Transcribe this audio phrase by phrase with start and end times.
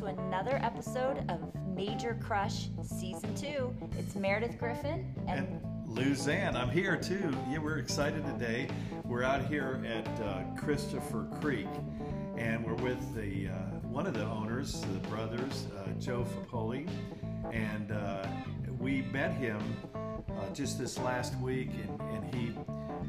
[0.00, 1.40] to another episode of
[1.76, 3.90] Major Crush Season 2.
[3.98, 7.36] It's Meredith Griffin and, And Luzanne, I'm here too.
[7.50, 8.68] Yeah, we're excited today.
[9.04, 11.68] We're out here at uh, Christopher Creek,
[12.38, 13.56] and we're with the uh,
[13.88, 16.88] one of the owners, the brothers, uh, Joe Fapoli,
[17.52, 18.26] and uh,
[18.78, 19.60] we met him
[19.94, 22.54] uh, just this last week, and, and he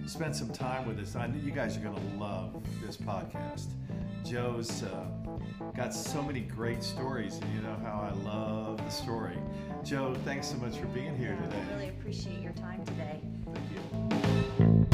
[0.10, 1.16] spent some time with us.
[1.16, 3.68] I know you guys are going to love this podcast.
[4.26, 5.06] Joe's uh,
[5.76, 9.38] got so many great stories, and you know how I love the story.
[9.84, 11.64] Joe, thanks so much for being here I today.
[11.70, 13.20] I really appreciate your time today.
[13.46, 14.92] Thank you.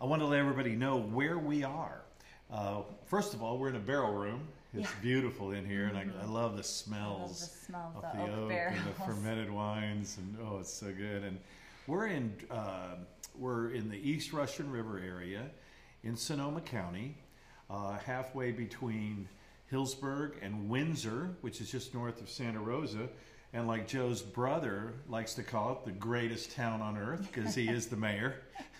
[0.00, 2.02] I want to let everybody know where we are.
[2.52, 4.48] Uh, first of all, we're in a barrel room.
[4.74, 4.88] It's Yeah.
[4.88, 5.02] Mm-hmm.
[5.02, 8.26] beautiful in here, and I, I love the smells love the smell of of the
[8.26, 11.22] the, oak, oak and the fermented wines, and oh, it's so good.
[11.24, 11.38] And
[11.86, 12.96] we're in uh,
[13.38, 15.42] we're in the East Russian River area
[16.04, 17.16] in Sonoma County,
[17.70, 19.28] uh, halfway between
[19.72, 23.08] Healdsburg and Windsor, which is just north of Santa Rosa.
[23.52, 27.68] And like Joe's brother likes to call it, the greatest town on earth because he
[27.68, 28.36] is the mayor.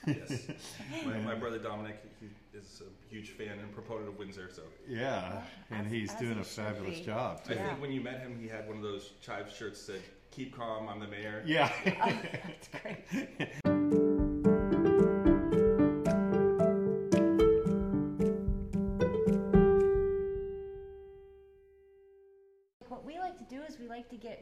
[0.06, 0.47] Yes.
[1.05, 4.51] My, my brother Dominic he is a huge fan and proponent of Windsor.
[4.53, 7.05] So Yeah, and as- he's as doing he a fabulous be.
[7.05, 7.55] job I.
[7.55, 7.69] Yeah.
[7.69, 10.56] think when you met him, he had one of those chive shirts that said "Keep
[10.56, 11.73] calm, I'm the mayor." Yeah.
[11.84, 13.48] That's great.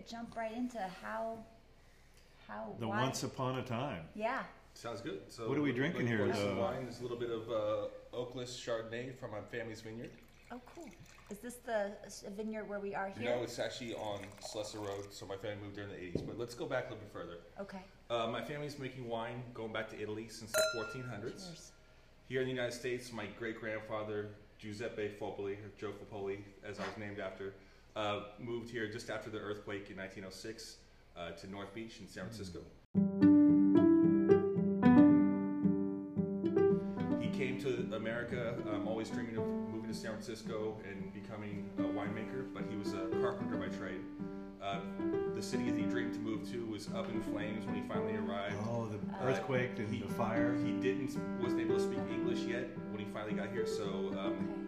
[0.08, 1.38] jump right into how
[2.48, 4.04] how the why- once upon a time.
[4.14, 4.42] yeah
[4.76, 5.20] Sounds good.
[5.28, 6.56] So What are we drinking here, This though?
[6.60, 10.10] wine is a little bit of uh, Oakless Chardonnay from my family's vineyard.
[10.50, 10.88] oh cool
[11.30, 11.92] is this the
[12.36, 15.76] vineyard where we are here know, it's actually on Slusser Road, so my family moved
[15.76, 16.26] there in the 80s.
[16.26, 17.38] But let's go back a little bit further.
[17.60, 21.46] okay Uh, my family's making wine going back to Italy since the 1400s.
[21.46, 21.72] cheers
[22.28, 26.38] Here in the United States, my great grandfather, Giuseppe Fapoli, or Joe Fapoli,
[26.68, 27.54] as I was named after,
[27.96, 30.76] uh, moved here just after the earthquake in 1906
[31.16, 32.60] uh, to North Beach in San Francisco.
[37.20, 41.82] He came to America, um, always dreaming of moving to San Francisco and becoming a
[41.82, 44.00] winemaker, but he was a carpenter by trade.
[44.62, 44.80] Uh,
[45.34, 48.16] the city that he dreamed to move to was up in flames when he finally
[48.16, 48.56] arrived.
[48.70, 50.54] Oh, the Uh, earthquake and he- the fire.
[50.64, 53.84] He didn't wasn't able to speak English yet when he finally got here, so
[54.18, 54.63] um, okay he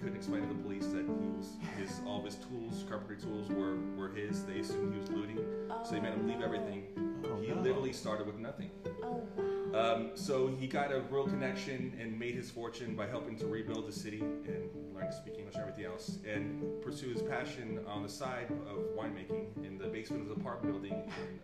[0.00, 3.48] couldn't explain to the police that he was his all of his tools, carpentry tools,
[3.50, 4.44] were were his.
[4.44, 5.38] They assumed he was looting,
[5.84, 7.09] so they made him leave everything.
[7.24, 7.60] Oh, He no.
[7.60, 8.70] literally started with nothing.
[9.02, 13.36] oh wow Um, so he got a real connection and made his fortune by helping
[13.36, 17.22] to rebuild the city and learn to speak English and everything else, and pursue his
[17.22, 20.92] passion on the side of winemaking in the basement of the apartment building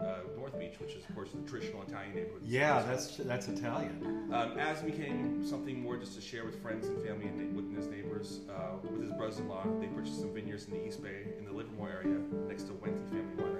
[0.00, 2.43] in uh, North Beach, which is of course the traditional Italian neighborhood.
[2.44, 4.28] Yeah, that's that's Italian.
[4.32, 7.87] Um, as became something more just to share with friends and family and with his
[7.87, 11.53] neighbors, uh, with his brothers-in-law, they purchased some vineyards in the East Bay in the
[11.53, 13.56] Livermore area next to Wente Family Winery, yeah.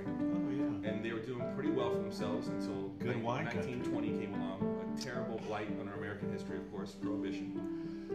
[0.87, 3.73] And they were doing pretty well for themselves until Good nin- wine country.
[3.75, 4.95] 1920 came along.
[4.97, 7.61] A terrible blight on our American history, of course, Prohibition.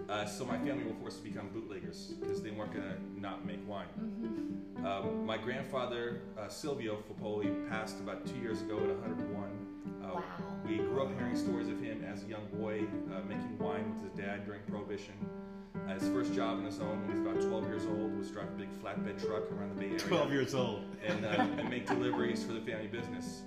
[0.10, 3.46] Uh, so my family were forced to become bootleggers because they weren't going to not
[3.46, 3.86] make wine.
[4.00, 4.86] mm-hmm.
[4.86, 9.50] Um, my grandfather, uh, Silvio Fapoli, passed about two years ago at 101.
[10.04, 10.22] Uh, Wow.
[10.68, 12.84] We grew up hearing stories of him as a young boy
[13.14, 15.14] uh, making wine with his dad during Prohibition.
[15.76, 18.30] Uh, his first job on his own when he was about 12 years old was
[18.32, 20.84] drive a big flatbed truck around the Bay Area Twelve years old.
[21.06, 23.44] and, uh, and make deliveries for the family business.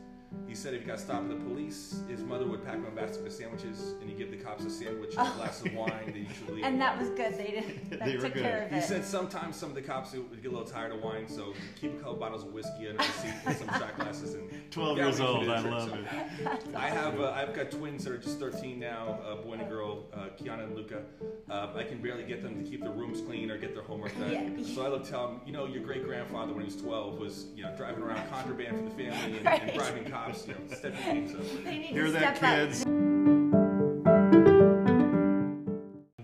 [0.48, 2.90] He said if he got stopped by the police, his mother would pack him a
[2.90, 6.12] basket of sandwiches and he'd give the cops a sandwich and a glass of wine.
[6.12, 8.42] They usually leave and that was good they did that They were took good.
[8.42, 11.02] care of He said sometimes some of the cops would get a little tired of
[11.02, 13.96] wine, so he'd keep a couple bottles of whiskey under the seat and some shot
[13.96, 14.34] glasses.
[14.34, 15.48] And Twelve yeah, years we old.
[15.48, 15.96] I trick, love so.
[15.96, 16.58] it.
[16.76, 19.66] I have uh, I've got twins that are just 13 now, a boy and a
[19.66, 21.02] girl, uh, Kiana and Luca.
[21.48, 24.16] Uh, I can barely get them to keep their rooms clean or get their homework
[24.18, 24.56] done.
[24.58, 24.74] Yeah.
[24.74, 27.46] So I look tell them, you know, your great grandfather when he was 12 was
[27.54, 29.62] you know driving around contraband for the family and, Right.
[29.62, 30.23] and bribing cops.
[30.26, 31.28] You know, step your game.
[31.28, 31.38] So.
[31.64, 32.68] they need Hear to that, step up.
[32.68, 32.84] kids?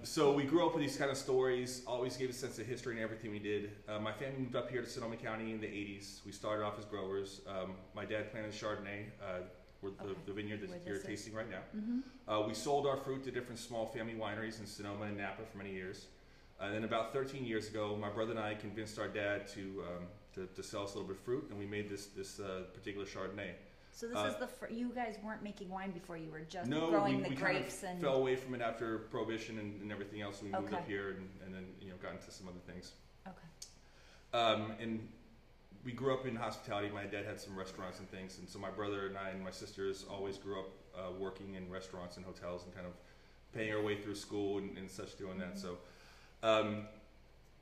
[0.03, 2.97] So we grew up with these kind of stories, always gave a sense of history
[2.97, 3.71] in everything we did.
[3.89, 6.25] Uh, my family moved up here to Sonoma County in the 80s.
[6.27, 7.43] We started off as growers.
[7.47, 9.43] Um, my dad planted Chardonnay, uh,
[9.83, 10.21] where the, Okay.
[10.27, 11.05] the vineyard that you're is.
[11.05, 11.61] tasting right now.
[11.77, 12.03] Mhm.
[12.27, 15.59] Uh, we sold our fruit to different small family wineries in Sonoma and Napa for
[15.59, 16.07] many years.
[16.61, 20.07] And then about 13 years ago, my brother and I convinced our dad to, um,
[20.35, 22.63] to, to sell us a little bit of fruit, and we made this, this uh,
[22.75, 23.53] particular Chardonnay.
[24.01, 26.71] So this Uh, is the fir- you guys weren't making wine before you were just
[26.71, 29.59] No, growing we, the we kind of grapes and fell away from it after Prohibition
[29.59, 30.43] and, and everything else.
[30.43, 30.77] We moved Okay.
[30.77, 32.93] up here and, and then you know got into some other things.
[33.29, 33.37] okay.
[34.33, 35.07] Um, and
[35.85, 36.89] we grew up in hospitality.
[36.89, 39.51] My dad had some restaurants and things, and so my brother and I and my
[39.51, 42.95] sisters always grew up uh, working in restaurants and hotels and kind of
[43.53, 45.59] paying our way through school and, and such doing that.
[45.59, 45.77] So
[46.43, 46.87] um,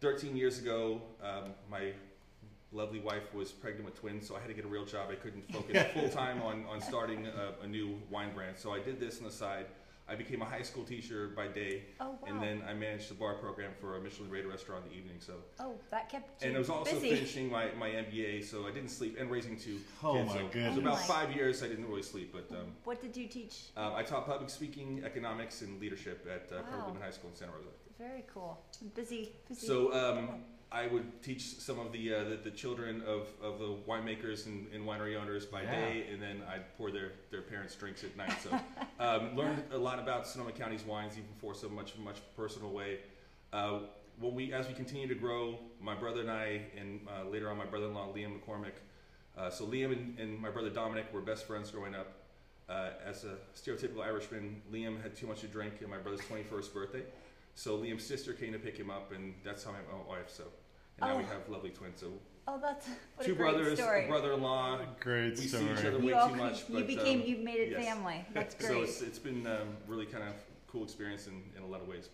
[0.03, 1.95] 13 years ago, um, my
[2.73, 5.09] lovely wife was pregnant with twins, so I had to get a real job.
[5.11, 8.57] I couldn't focus full time on, on starting a, a new wine brand.
[8.59, 9.67] So I did this on the side.
[10.11, 12.17] I became a high school teacher by day, Oh, wow.
[12.29, 15.17] and then I managed the bar program for a Michelin rated restaurant in the evening.
[15.21, 17.11] So, oh, that kept you and I was also busy.
[17.15, 20.31] finishing my, my MBA, so I didn't sleep, and raising two Oh, kids.
[20.33, 22.69] Oh, my so It was about Oh, five years I didn't really sleep, but um,
[22.85, 23.65] What did you teach?
[23.77, 26.63] um, I taught public speaking, economics, and leadership at uh, Wow.
[26.69, 27.69] Cardinal Newman High School in Santa Rosa.
[27.99, 28.59] Very cool.
[28.95, 29.67] Busy, busy.
[29.67, 30.29] So um,
[30.71, 34.67] I would teach some of the, uh, the the children of, of the winemakers and,
[34.75, 35.71] and winery owners by Yeah.
[35.75, 38.35] day, and then I'd pour their, their parents' drinks at night.
[38.43, 38.51] So
[39.01, 42.99] um, learned a lot about Sonoma County's wines, even for so much much personal way.
[43.53, 43.81] Uh,
[44.21, 47.57] when we as we continue to grow, my brother and I, and uh, later on
[47.57, 48.75] my brother-in-law Liam McCormick.
[49.39, 52.09] Uh, so Liam and, and my brother Dominic were best friends growing up.
[52.69, 56.75] Uh, as a stereotypical Irishman, Liam had too much to drink on my brother's 21st
[56.75, 57.03] birthday.
[57.59, 60.31] So Liam's sister came to pick him up, and that's how I met my wife.
[60.31, 60.45] So,
[61.01, 61.27] and now we Oh.
[61.27, 61.99] have lovely twins.
[61.99, 62.13] So
[62.47, 64.05] oh, that's what two a great brothers, story.
[64.05, 64.79] a brother-in-law.
[65.01, 65.65] Great We story.
[65.65, 67.71] see each other you way all too much, you but, became um, you made it
[67.73, 67.85] yes.
[67.85, 68.25] family.
[68.33, 68.69] That's great.
[68.69, 70.35] So it's, it's been um, really kind of
[70.69, 72.11] cool experience in, in a lot of ways.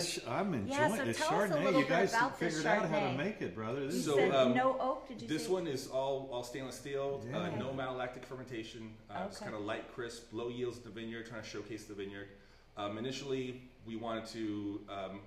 [0.00, 1.64] This I'm enjoying Yeah, so this tell us a Chardonnay.
[1.64, 3.16] little You bit guys about this figured out how to Chardonnay.
[3.16, 3.86] make it, brother.
[3.86, 5.08] This you is So, said um, no oak.
[5.08, 5.52] Did you This say?
[5.52, 8.94] one is all, all stainless steel, uh, no malolactic fermentation.
[9.10, 11.94] Uh, It's kind of light, crisp, low yields in the vineyard, trying to showcase the
[11.94, 12.28] vineyard.
[12.76, 15.20] Um, initially, we wanted to um,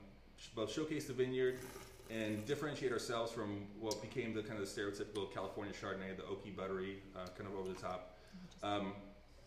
[0.55, 1.59] both showcase the vineyard
[2.09, 6.55] and differentiate ourselves from what became the kind of the stereotypical California Chardonnay, the oaky,
[6.55, 8.17] buttery, uh, kind of over the top.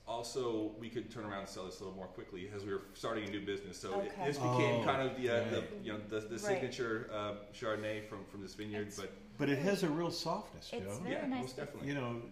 [0.07, 2.83] Also, we could turn around and sell this a little more quickly as we were
[2.95, 3.77] starting a new business.
[3.77, 6.41] So it, this became Oh, kind of the, uh, the you know the, the Right.
[6.41, 8.83] signature uh, Chardonnay from, from this vineyard.
[8.89, 11.01] It's- But But it has a real softness, It's Joe.
[11.03, 11.41] very yeah, nice.
[11.43, 11.89] most definitely.
[11.89, 12.23] You know,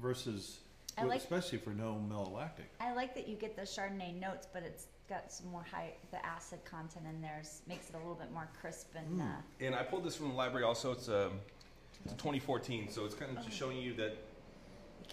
[0.00, 0.60] versus
[0.96, 2.66] well, like- especially for no malolactic.
[2.78, 5.92] I like that you get the Chardonnay notes, but it's got some more high.
[6.12, 9.20] The acid content in there makes it a little bit more crisp and.
[9.20, 9.28] Mm.
[9.28, 10.92] Uh, And I pulled this from the library also.
[10.92, 11.40] It's, um,
[12.04, 14.33] it's 2014, so it's kind of just showing you that it can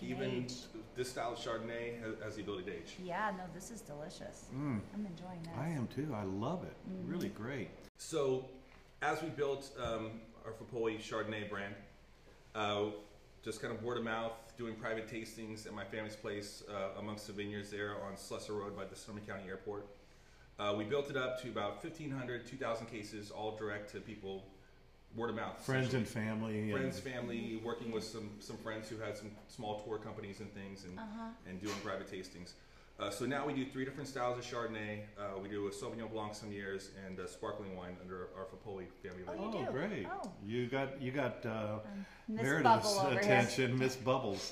[0.01, 0.53] even age.
[0.95, 2.95] this style of Chardonnay has, has the ability to age.
[3.03, 4.45] Yeah, no, this is delicious.
[4.55, 5.53] Mm, I'm enjoying this.
[5.57, 6.13] I am too.
[6.15, 6.75] I love it.
[6.89, 7.11] Mm-hmm.
[7.11, 7.69] Really great.
[7.97, 8.45] So
[9.01, 10.11] as we built um,
[10.45, 11.75] our Fapoli Chardonnay brand,
[12.55, 12.85] uh,
[13.43, 17.27] just kind of word of mouth, doing private tastings at my family's place uh, amongst
[17.27, 19.87] the vineyards there on Slusser Road by the Sonoma County Airport.
[20.59, 24.45] Uh, we built it up to about 1,500, 2,000 cases, all direct to people,
[25.15, 25.59] word of mouth.
[25.65, 26.71] Friends and family.
[26.71, 30.53] friends, and, family, working with some some friends who had some small tour companies and
[30.53, 31.29] things, and Uh huh.
[31.47, 32.53] and doing private tastings.
[32.99, 34.99] Uh, so now we do three different styles of Chardonnay.
[35.17, 38.85] Uh, we do a Sauvignon Blanc some years and a sparkling wine under our Fapoli
[39.01, 39.59] family Oh, label.
[39.59, 40.07] you oh, great.
[40.07, 40.31] Oh.
[40.45, 41.79] You got you got uh,
[42.27, 44.51] Miss Meredith's attention, Miss Bubbles.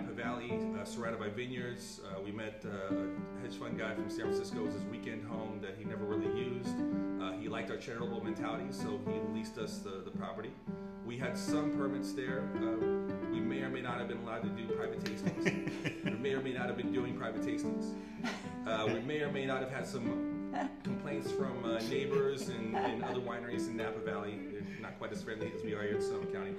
[0.00, 0.50] Napa Valley,
[0.80, 2.00] uh, surrounded by vineyards.
[2.06, 4.60] Uh, we met uh, a hedge fund guy from San Francisco.
[4.60, 6.74] It was his weekend home that he never really used.
[7.20, 10.52] Uh, he liked our charitable mentality, so he leased us the, the property.
[11.04, 12.48] We had some permits there.
[12.56, 16.04] Uh, we may or may not have been allowed to do private tastings.
[16.04, 17.92] we may or may not have been doing private tastings.
[18.66, 20.29] Uh, we may or may not have had some
[20.82, 24.38] complaints from uh, neighbors and, and other wineries in Napa Valley.
[24.52, 26.54] They're not quite as friendly as we are here in Sonoma County.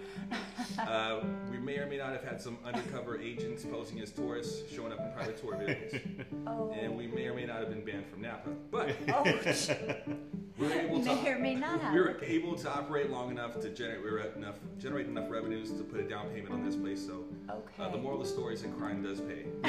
[0.80, 1.22] Uh,
[1.52, 5.00] we may or may not have had some undercover agents posing as tourists showing up
[5.00, 6.02] in private tour vehicles.
[6.48, 6.72] Oh.
[6.72, 8.50] And we may or may not have been banned from Napa.
[8.72, 9.24] But oh,
[10.62, 11.94] we were able to or may not have.
[11.94, 15.72] we were able to operate long enough to generate we were enough generate enough revenues
[15.72, 17.06] to put a down payment on this place.
[17.06, 17.84] So okay.
[17.84, 19.46] uh, the moral of the story is that crime does pay.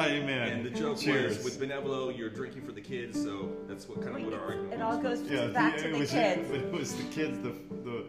[0.00, 0.48] Amen.
[0.48, 1.38] And the joke Cheers.
[1.42, 4.40] was with Benevolo, you're drinking for the kids, so that's what kind of what our
[4.40, 4.96] argument it was.
[4.96, 6.50] all goes yeah, back the- to it the was, kids.
[6.50, 7.38] It was the kids.
[7.42, 8.04] The the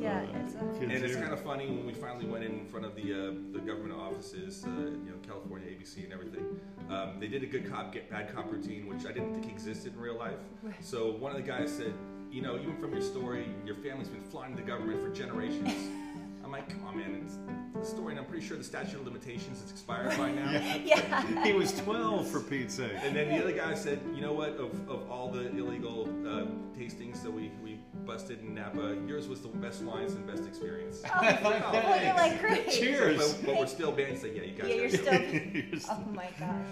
[0.00, 2.94] Yeah, it's a- And it's kind of funny when we finally went in front of
[2.94, 6.44] the uh, the government offices, uh, you know, California ABC and everything.
[6.88, 9.94] Um, they did a good cop get bad cop routine, which I didn't think existed
[9.94, 10.38] in real life.
[10.80, 11.92] So one of the guys said,
[12.32, 15.72] you know, even from your story, your family's been flying the government for generations.
[16.44, 17.36] I'm like, come on, man, it's
[17.78, 20.50] the story, and I'm pretty sure the statute of limitations has expired by now.
[20.84, 21.44] yeah.
[21.44, 22.90] he was 12 for Pete's sake.
[23.04, 24.50] And then the other guy said, you know what?
[24.56, 27.78] Of, of all the illegal uh, tastings that we, we
[28.10, 31.00] busted in Napa, yours was the best wines and best experience.
[31.06, 32.68] Oh, well, you're like great.
[32.68, 33.34] Cheers.
[33.34, 34.18] But, but we're still banned.
[34.18, 34.68] So yeah, you guys.
[34.68, 35.80] Yeah, you're gotta do it.
[35.80, 35.96] still.
[36.00, 36.66] You're Oh my gosh.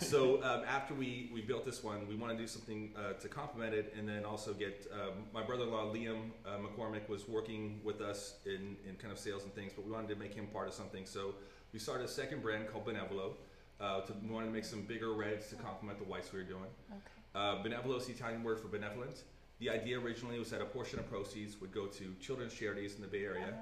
[0.00, 3.28] So um, after we, we built this one, we want to do something uh, to
[3.28, 8.00] complement it, and then also get um, my brother-in-law Liam uh, McCormick was working with
[8.00, 10.66] us in, in kind of sales and things, but we wanted to make him part
[10.66, 11.06] of something.
[11.06, 11.36] So
[11.72, 13.34] we started a second brand called Benevolo.
[13.80, 16.44] Uh, to, we wanted to make some bigger reds to complement the whites we were
[16.44, 16.66] doing.
[16.90, 17.13] Okay.
[17.34, 19.24] Uh, benevolos, the Italian word for benevolent.
[19.60, 23.02] The idea originally was that a portion of proceeds would go to children's charities in
[23.02, 23.54] the Bay Area.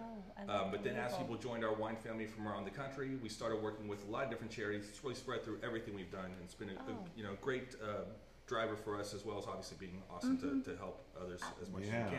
[0.48, 3.28] Oh, Um, but then as people joined our wine family from around the country, we
[3.28, 4.88] started working with a lot of different charities.
[4.88, 7.04] It's really spread through everything we've done, and it's been a, a, Oh.
[7.14, 8.04] you know great uh,
[8.46, 10.64] driver for us as well as obviously being awesome Mhm.
[10.64, 12.06] to, to help others as much Yeah.
[12.06, 12.16] as we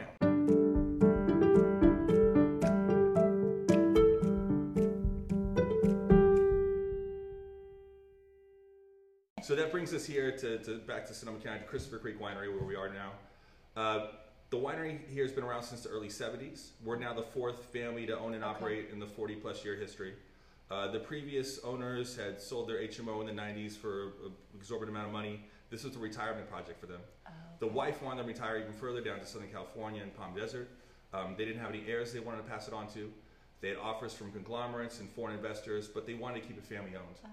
[0.99, 1.12] can.
[9.43, 12.49] So that brings us here to, to back to Sonoma County, to Christopher Creek Winery,
[12.53, 13.11] where we are now.
[13.75, 14.07] Uh,
[14.51, 16.69] the winery here has been around since the early 70s.
[16.83, 18.51] We're now the fourth family to own and Okay.
[18.53, 20.13] operate in the 40 plus year history.
[20.71, 25.07] Uh, the previous owners had sold their HMO in the 90s for an exorbitant amount
[25.07, 25.43] of money.
[25.69, 27.01] This was a retirement project for them.
[27.27, 30.69] Oh, The wife wanted to retire even further down to Southern California and Palm Desert.
[31.13, 33.11] Um, they didn't have any heirs they wanted to pass it on to.
[33.59, 36.91] They had offers from conglomerates and foreign investors, but they wanted to keep it family
[36.95, 37.17] owned.
[37.25, 37.29] oh.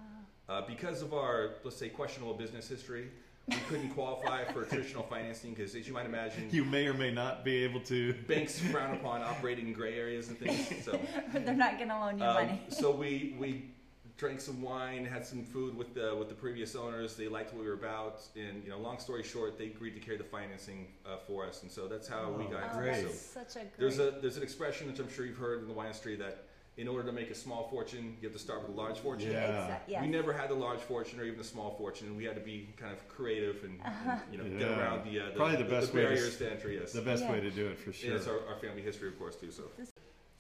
[0.51, 3.07] Uh, because of our, let's say, questionable business history,
[3.49, 7.13] we couldn't qualify for traditional financing because, as you might imagine, You may or may
[7.13, 8.15] not be able to.
[8.27, 10.69] banks frown upon operating in gray areas and things.
[10.85, 10.99] So,
[11.33, 12.63] They're not gonna loan you um, money.
[12.69, 13.71] so we we
[14.17, 17.15] drank some wine, had some food with the with the previous owners.
[17.17, 20.01] They liked what we were about, and you know, long story short, they agreed to
[20.01, 22.91] carry the financing uh, for us, and so that's how we Oh, got Oh, into
[22.91, 23.03] it.
[23.03, 23.07] great.
[23.07, 23.79] So such a great.
[23.79, 26.45] there's a there's an expression which I'm sure you've heard in the wine industry that
[26.81, 29.33] in order to make a small fortune, you have to start with a large fortune.
[29.33, 29.47] Yeah.
[29.47, 30.03] Exa- yes.
[30.03, 32.41] We never had the large fortune or even the small fortune, and we had to
[32.41, 35.65] be kind of creative and, and, you know get around the, uh, the Probably the
[35.69, 36.79] best way barriers s- to entry.
[36.81, 37.33] Yes, The best Yeah.
[37.33, 38.17] way to do it for and sure.
[38.17, 39.51] it's our, our family history, of course, too.
[39.51, 39.65] So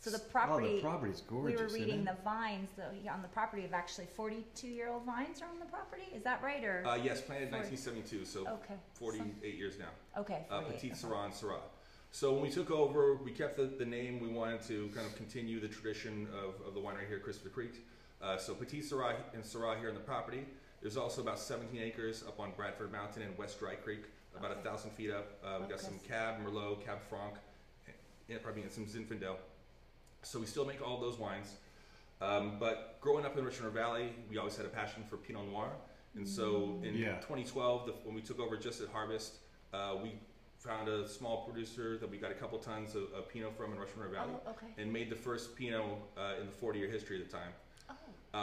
[0.02, 1.12] so the property, Oh, the property.
[1.12, 1.60] property's we gorgeous.
[1.60, 5.42] were isn't reading the vines though, on the property of actually 42 year old vines
[5.42, 6.04] are on the property.
[6.14, 6.82] Is that right or?
[6.86, 7.68] uh, yes, planted Forty.
[7.68, 8.76] 1972, so okay.
[8.94, 9.90] 48 some- years now.
[10.22, 10.46] okay.
[10.50, 10.96] Uh, 48, Petit okay.
[10.96, 11.60] Syrah and Syrah.
[12.12, 14.20] So when we took over, we kept the, the name.
[14.20, 17.50] We wanted to kind of continue the tradition of, of the winery here at Christopher
[17.50, 17.86] Creek.
[18.20, 20.44] Uh, so Petit Syrah and Syrah here on the property.
[20.82, 24.04] There's also about 17 acres up on Bradford Mountain and West Dry Creek,
[24.36, 24.62] about a Okay.
[24.68, 25.38] thousand feet up.
[25.44, 25.84] Uh, we got Okay.
[25.86, 27.34] some Cab, Merlot, Cab Franc,
[28.28, 29.36] and probably some Zinfandel.
[30.22, 31.54] So we still make all those wines.
[32.20, 35.46] Um, but growing up in Russian River Valley, we always had a passion for Pinot
[35.50, 35.70] Noir.
[36.16, 37.14] And so in Yeah.
[37.20, 39.36] 2012, the, when we took over just at Harvest,
[39.72, 40.18] uh, we
[40.60, 43.78] found a small producer that we got a couple tons of, of Pinot from in
[43.78, 44.66] Russian River Valley Oh, okay.
[44.78, 45.80] and made the first Pinot
[46.18, 47.52] uh, in the 40 year history at the time.
[47.88, 47.94] Oh,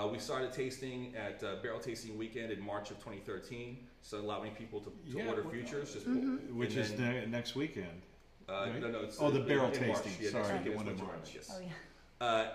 [0.07, 4.51] Uh, we started tasting at uh, Barrel Tasting Weekend in March of 2013, so allowing
[4.55, 5.93] people to, to Yeah, order well, futures.
[5.93, 6.57] Just Mm-hmm.
[6.57, 8.01] Which is then- ne- next weekend.
[8.49, 8.81] uh, right?
[8.81, 10.01] no, no, it's Oh, the in- barrel in March.
[10.03, 10.13] tasting.
[10.25, 11.31] Yeah, Sorry, weekend the one in March, March.
[11.35, 11.51] Yes.
[11.55, 12.25] oh yeah.
[12.27, 12.47] Uh,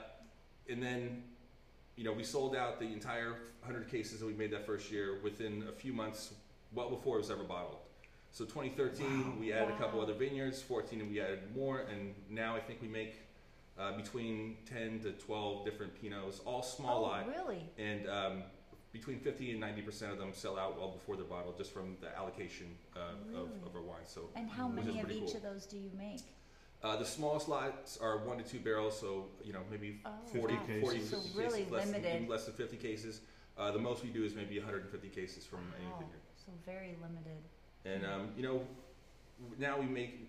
[0.69, 1.23] and then,
[1.97, 3.31] you know, we sold out the entire
[3.65, 6.35] 100 cases that we made that first year within a few months,
[6.75, 7.77] well before it was ever bottled.
[8.33, 9.35] So 2013, Wow.
[9.39, 10.63] we added a couple other vineyards.
[10.63, 13.21] 14, and we added more, and now I think we make
[13.79, 17.69] uh, between 10 to 12 different Pinots, all small oh, lot, really?
[17.79, 18.43] and um,
[18.93, 21.97] between 50 and 90 percent of them sell out well before they're bottled, just from
[22.01, 23.61] the allocation uh, of, Really?
[23.67, 24.07] of our wine.
[24.07, 25.37] So And how many of each cool.
[25.37, 26.21] of those do you make?
[26.83, 30.55] uh, the smallest lots are one to two barrels, so you know maybe Oh, 40,
[30.55, 30.61] wow.
[30.81, 31.11] 40 cases.
[31.11, 33.21] 50 So really cases, less than, less than 50 cases.
[33.59, 35.99] Uh, the most we do is maybe 150 cases from any Wow.
[35.99, 36.21] vineyard.
[36.35, 37.43] So very limited.
[37.85, 38.63] And um, you know,
[39.59, 40.29] now we make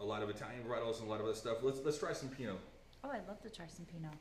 [0.00, 1.58] a lot of Italian varietals and a lot of other stuff.
[1.62, 2.58] Let's let's try some Pinot.
[3.04, 4.14] Oh, I'd love to try some Pinot.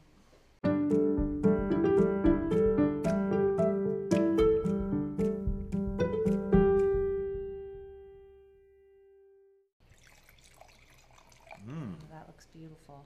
[11.67, 11.93] Mm.
[11.93, 13.05] Oh, that looks beautiful.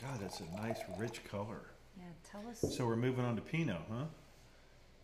[0.00, 1.70] God, that's a nice, rich color.
[1.96, 2.60] Yeah, tell us.
[2.76, 4.04] So we're moving on to Pinot, huh?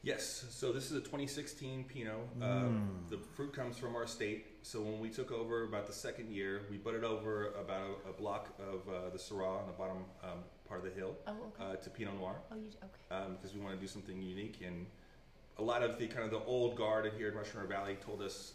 [0.03, 0.45] Yes.
[0.51, 2.15] So this is a 2016 Pinot.
[2.41, 3.09] Uh, Mm.
[3.09, 4.47] the fruit comes from our state.
[4.63, 8.13] So when we took over about the second year, we budded over about a, a
[8.13, 11.73] block of uh, the Syrah on the bottom um, part of the hill oh, okay.
[11.73, 12.37] uh, to Pinot Noir.
[12.53, 13.33] oh, you okay?
[13.33, 14.61] because we want to do something unique.
[14.65, 14.87] And
[15.59, 17.97] a lot of the kind of the old guard in here in Russian River Valley
[18.05, 18.55] told us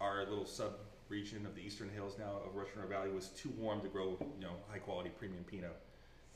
[0.00, 0.74] our little sub
[1.08, 4.16] region of the eastern hills now of Russian River Valley was too warm to grow,
[4.20, 5.76] you know, high quality premium Pinot.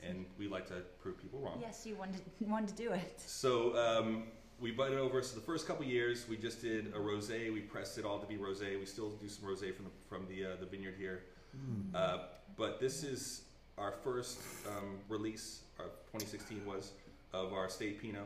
[0.01, 1.59] And we like to prove people wrong.
[1.61, 3.21] Yes, you wanted wanted to do it.
[3.25, 4.23] So um,
[4.63, 5.21] we budded over.
[5.21, 7.53] So the first couple years, we just did a rosé.
[7.53, 8.79] We pressed it all to be rosé.
[8.79, 11.23] We still do some rosé from the from the uh, the vineyard here.
[11.55, 11.93] Mm.
[11.93, 12.17] Uh,
[12.55, 13.41] but this is
[13.77, 16.91] our first um, release, our 2016 was,
[17.33, 18.21] of our state Pinot.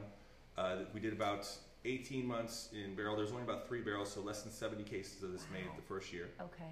[0.57, 1.49] Uh, we did about
[1.85, 3.15] 18 months in barrel.
[3.15, 6.11] There's only about three barrels, so less than 70 cases of this made the first
[6.13, 6.29] year.
[6.41, 6.71] Okay.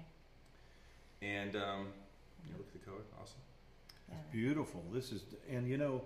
[1.22, 1.88] And um,
[2.44, 3.40] you know, look at the color, awesome.
[4.08, 4.16] Yeah.
[4.30, 4.84] Beautiful.
[4.92, 6.02] This is, and you know,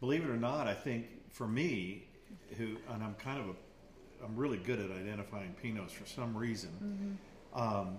[0.00, 2.07] believe it or not, I think for me,
[2.56, 7.18] who, and I'm kind of a, I'm really good at identifying Pinots for some reason.
[7.54, 7.60] Mm-hmm.
[7.60, 7.96] Um,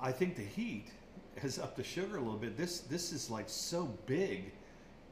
[0.00, 0.88] I think the heat
[1.40, 2.56] has upped the sugar a little bit.
[2.56, 4.52] This, this is like so big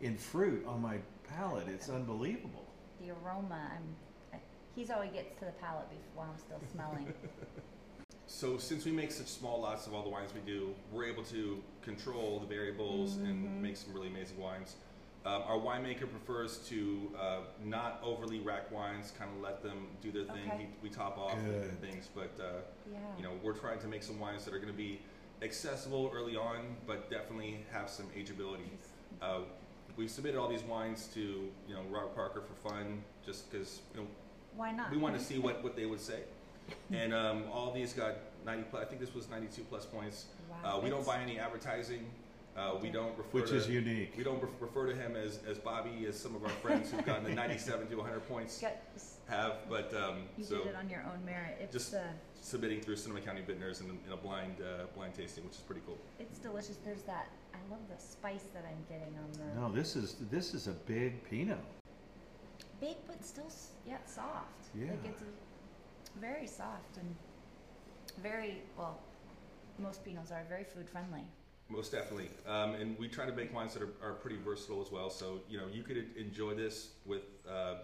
[0.01, 1.69] in fruit on my palate.
[1.69, 2.67] It's unbelievable.
[3.01, 4.41] The aroma, I'm.
[4.75, 7.13] He's always gets to the palate before while I'm still smelling.
[8.33, 11.23] So since we make such small lots of all the wines we do, we're able
[11.25, 14.77] to control the variables and make some really amazing wines.
[15.25, 20.11] Um, our winemaker prefers to uh, not overly rack wines, kind of let them do
[20.11, 20.49] their thing.
[20.49, 20.59] Okay.
[20.59, 21.81] He, we top off and Good.
[21.81, 22.99] things, but uh, yeah.
[23.17, 25.01] you know we're trying to make some wines that are going to be
[25.41, 28.69] accessible early on, but definitely have some ageability.
[29.21, 29.41] Uh,
[29.97, 34.01] we've submitted all these wines to you know Robert Parker for fun, just because you
[34.01, 34.07] know
[34.57, 34.91] Why not?
[34.91, 36.21] we want to see what, what they would say.
[36.93, 38.15] And um, all of these got
[38.47, 40.27] 90 plus, I think this was 92 plus points.
[40.49, 42.07] Wow, Uh, we don't buy any advertising.
[42.57, 44.13] Uh, we don't refer Which to, is unique.
[44.17, 47.25] we don't refer to him as, as Bobby, as some of our friends who've gotten
[47.25, 48.77] the 97 to 100 points Got,
[49.29, 49.55] have.
[49.71, 51.57] But um, you so did it on your own merit.
[51.61, 52.01] It's just- uh,
[52.45, 55.81] submitting through Sonoma County Vintners in, in a blind uh, blind tasting, which is pretty
[55.87, 55.97] cool.
[56.19, 56.77] it's delicious.
[56.85, 57.29] There's that.
[57.55, 60.73] I love the spice that I'm getting on the No, this is this is a
[60.73, 61.59] big Pinot.
[62.81, 64.67] big, but still s- yet soft.
[64.75, 64.91] Yeah.
[64.91, 67.15] Like it's a, very soft and
[68.23, 68.99] very well.
[69.79, 71.23] Most Pinots are very food friendly.
[71.69, 72.29] Most definitely.
[72.47, 75.09] Um, and we try to make wines that are, are pretty versatile as well.
[75.09, 77.77] So, you know, you could enjoy this with, uh,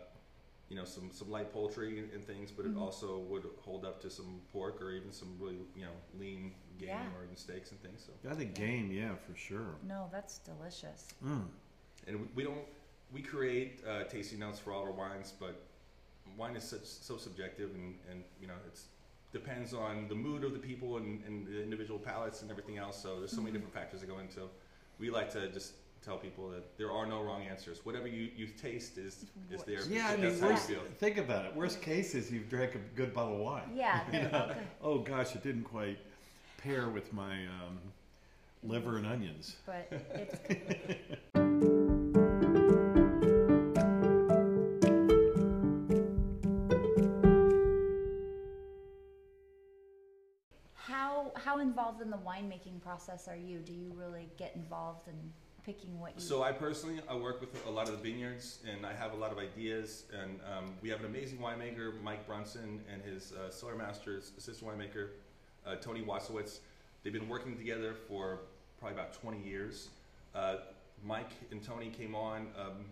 [0.68, 2.76] you know, some, some light poultry and, and things, but Mhm.
[2.76, 6.54] it also would hold up to some pork or even some really, you know, lean
[6.78, 7.16] game Yeah.
[7.16, 8.06] or even steaks and things.
[8.06, 9.76] So, I think game, yeah, for sure.
[9.86, 11.08] No, that's delicious.
[11.24, 11.48] Mm.
[12.06, 12.66] and we, we don't,
[13.12, 15.62] we create uh, tasting notes for all our wines, but
[16.36, 18.84] wine is such, so subjective and, and, you know, it's,
[19.32, 23.00] depends on the mood of the people and, and the individual palates and everything else.
[23.02, 23.54] So there's so many Mhm.
[23.54, 24.42] different factors that go into.
[24.98, 27.84] We like to just tell people that there are no wrong answers.
[27.84, 29.80] Whatever you, you taste is is there.
[29.88, 30.80] Yeah, I mean, that's you worst, feel.
[30.98, 31.54] think about it.
[31.54, 33.70] Worst case is you've drank a good bottle of wine.
[33.74, 34.00] Yeah.
[34.12, 34.46] You know?
[34.50, 34.60] okay.
[34.80, 35.98] Oh gosh, it didn't quite
[36.56, 37.78] pair with my um,
[38.62, 39.56] liver and onions.
[39.66, 40.36] But it's
[51.98, 53.58] involved in the winemaking process are you?
[53.58, 55.14] Do you really get involved in
[55.64, 56.20] picking what you?
[56.20, 59.16] So I personally, I work with a lot of the vineyards, and I have a
[59.16, 60.04] lot of ideas.
[60.12, 64.70] And um, we have an amazing winemaker, Mike Brunson, and his uh, cellar master's assistant
[64.70, 65.08] winemaker,
[65.66, 66.60] uh, Tony Wasowitz.
[67.02, 68.40] They've been working together for
[68.78, 69.88] probably about 20 years.
[70.34, 70.56] Uh,
[71.04, 72.84] Mike and Tony came on um,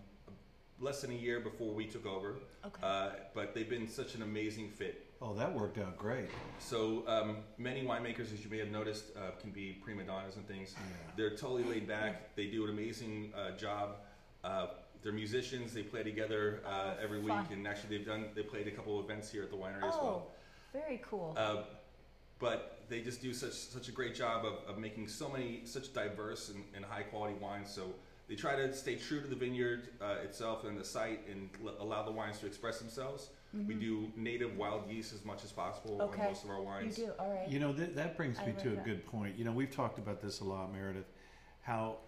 [0.81, 2.81] less than a year before we took over, okay.
[2.83, 5.06] uh, but they've been such an amazing fit.
[5.23, 6.29] Oh, that worked out great.
[6.59, 10.47] So um, many winemakers, as you may have noticed, uh, can be prima donnas and
[10.47, 10.75] things.
[10.77, 11.13] Yeah.
[11.17, 12.35] They're totally laid back.
[12.37, 13.97] They do an amazing uh, job.
[14.45, 14.67] Uh,
[15.03, 15.73] they're musicians.
[15.73, 17.43] They play together uh, Oh, every fun.
[17.43, 18.27] week, and actually they've done.
[18.35, 20.27] They played a couple of events here at the winery oh, as well.
[20.73, 21.35] very cool.
[21.37, 21.63] Uh,
[22.39, 25.95] but they just do such such a great job of, of making so many such
[25.95, 27.73] diverse and, and high quality wines.
[27.73, 27.95] So
[28.29, 31.75] they try to stay true to the vineyard uh, itself and the site, and l-
[31.81, 33.31] allow the wines to express themselves.
[33.67, 33.81] We Mhm.
[33.81, 36.21] do native wild yeast as much as possible Okay.
[36.23, 36.99] on most of our wines.
[36.99, 37.17] You wines.
[37.17, 37.49] do all right.
[37.49, 38.85] You know, th- that brings me like to a that.
[38.85, 39.37] good point.
[39.37, 41.07] You know, we've talked about this a lot, Meredith,
[41.63, 41.99] how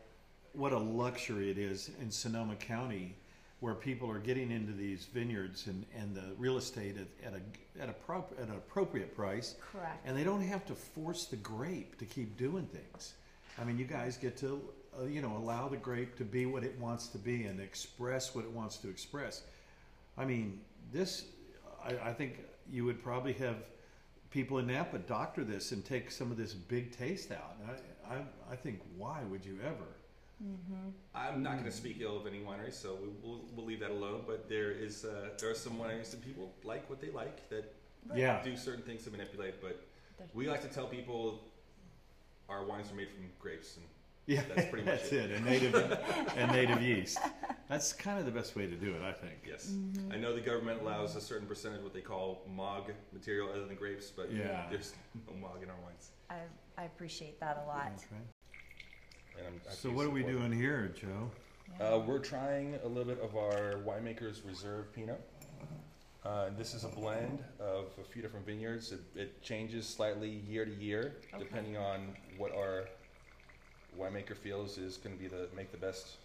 [0.52, 3.16] what a luxury it is in Sonoma County
[3.60, 7.82] where people are getting into these vineyards and, and the real estate at, at, a,
[7.82, 9.56] at, a prop, at an appropriate price.
[9.60, 10.00] Correct.
[10.06, 13.14] And they don't have to force the grape to keep doing things.
[13.58, 14.62] I mean, you guys get to,
[15.00, 18.32] uh, you know, allow the grape to be what it wants to be and express
[18.34, 19.42] what it wants to express.
[20.16, 20.60] I mean,
[20.92, 21.26] this,
[21.88, 23.56] I, I think you would probably have
[24.30, 27.56] people in Napa doctor this and take some of this big taste out.
[28.08, 28.18] I, I,
[28.52, 29.88] I think, why would you ever?
[30.42, 30.90] mm-hmm.
[31.14, 33.90] I'm not going to speak ill of any wineries, so we, we'll, we'll leave that
[33.90, 34.22] alone.
[34.26, 37.74] But there is uh, there are some wineries that people like what they like that
[38.14, 38.42] Yeah.
[38.44, 39.60] do certain things to manipulate.
[39.60, 39.84] But
[40.34, 41.40] we like to tell people
[42.48, 43.86] our wines are made from grapes, and
[44.28, 45.30] Yeah, That's pretty much that's it.
[45.30, 45.40] it.
[45.40, 47.18] A native, a native yeast.
[47.70, 49.38] That's kind of the best way to do it, I think.
[49.46, 50.12] yes, Mm-hmm.
[50.12, 53.64] I know the government allows a certain percentage of what they call MOG material other
[53.66, 54.66] than grapes, but Yeah.
[54.70, 54.92] there's
[55.26, 56.10] no MOG in our wines.
[56.30, 56.36] I
[56.76, 57.88] I appreciate that a lot.
[57.90, 58.20] That's right.
[59.46, 61.30] And I'm, So what are we support doing here, Joe?
[61.80, 61.86] Yeah.
[61.94, 65.20] Uh, we're trying a little bit of our winemaker's reserve Pinot.
[66.24, 68.92] Uh, this is a blend of a few different vineyards.
[68.92, 71.42] It, it changes slightly year to year, Okay.
[71.44, 72.84] depending on what our
[73.98, 76.16] winemaker feels is going to be the make the best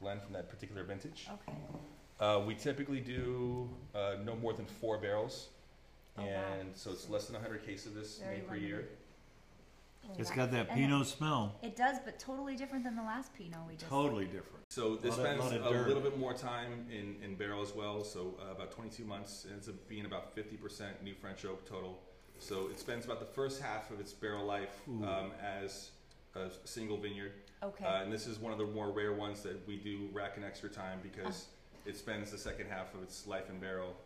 [0.00, 1.28] blend from that particular vintage.
[1.32, 1.56] okay.
[2.18, 5.48] Uh, we typically do uh, no more than four barrels,
[6.18, 6.28] Oh, wow.
[6.60, 8.88] and so it's less than 100 cases of this Very made per year.
[10.04, 10.36] Oh, It's wow.
[10.36, 11.54] got that And it- Pinot smell.
[11.62, 13.88] It does, but totally different than the last Pinot we just.
[13.88, 14.64] Totally different.
[14.68, 15.86] So this spends of a dirt.
[15.88, 19.56] little bit more time in, in barrel as well, so uh, about 22 months, and
[19.56, 21.98] it's a, being about 50% new French oak total.
[22.38, 25.90] So it spends about the first half of its barrel life um, as
[26.34, 27.84] a single vineyard, Okay.
[27.84, 30.44] uh, and this is one of the more rare ones that we do rack an
[30.44, 31.88] extra time because Ah.
[31.88, 33.96] it spends the second half of its life in barrel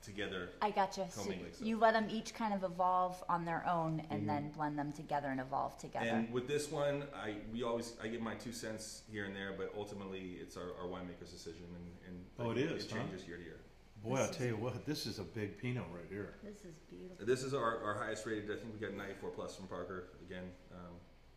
[0.00, 0.50] together.
[0.60, 1.10] I gotcha.
[1.10, 4.78] So Co-mingling you let them each kind of evolve on their own and then blend
[4.78, 6.06] them together and evolve together.
[6.06, 9.54] And with this one, I we always I give my two cents here and there,
[9.56, 12.98] but ultimately it's our, our winemaker's decision, and, and Oh, it is, it huh?
[12.98, 13.60] changes year to year.
[14.02, 16.34] Boy, I'll tell you what, this is a big Pinot right here.
[16.42, 17.24] this is beautiful.
[17.24, 18.50] This is our, our highest rated.
[18.50, 20.44] I think we got 94 plus from Parker again.
[20.72, 20.92] Um,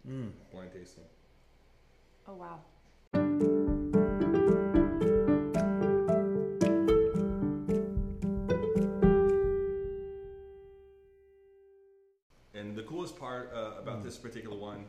[0.07, 0.31] Mm.
[0.51, 1.03] blind tasting.
[2.27, 2.59] Oh wow.
[12.53, 14.85] And the coolest part uh, about this particular one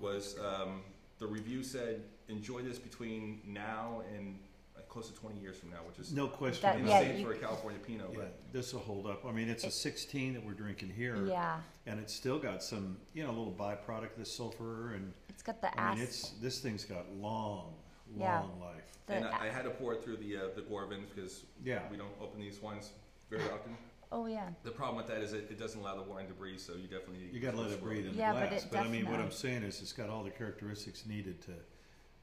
[0.00, 0.80] was um,
[1.18, 4.51] the review said, "Enjoy this between now and like,
[4.92, 6.62] close to 20 years from now," which is No question.
[6.62, 8.10] That- insane yeah, you- for a California Pinot.
[8.12, 9.24] Yeah, But this will hold up.
[9.24, 12.98] I mean, it's a 16 that we're drinking here, Yeah, and it's still got some,
[13.14, 16.08] you know, a little byproduct, the sulfur, and it's got the I mean, acid.
[16.08, 17.74] it's this thing's got long,
[18.14, 18.40] Yeah.
[18.40, 18.84] long life.
[19.06, 21.88] The and I had to pour it through the uh, the Coravins because Yeah.
[21.90, 22.92] we don't open these wines
[23.30, 23.76] very often.
[24.12, 24.50] oh yeah.
[24.62, 26.86] The problem with that is it, it doesn't allow the wine to breathe, so you
[26.86, 28.64] definitely need You got to let it breathe in the Yeah, the but glass.
[28.66, 31.54] it I mean, what I'm saying is, it's got all the characteristics needed to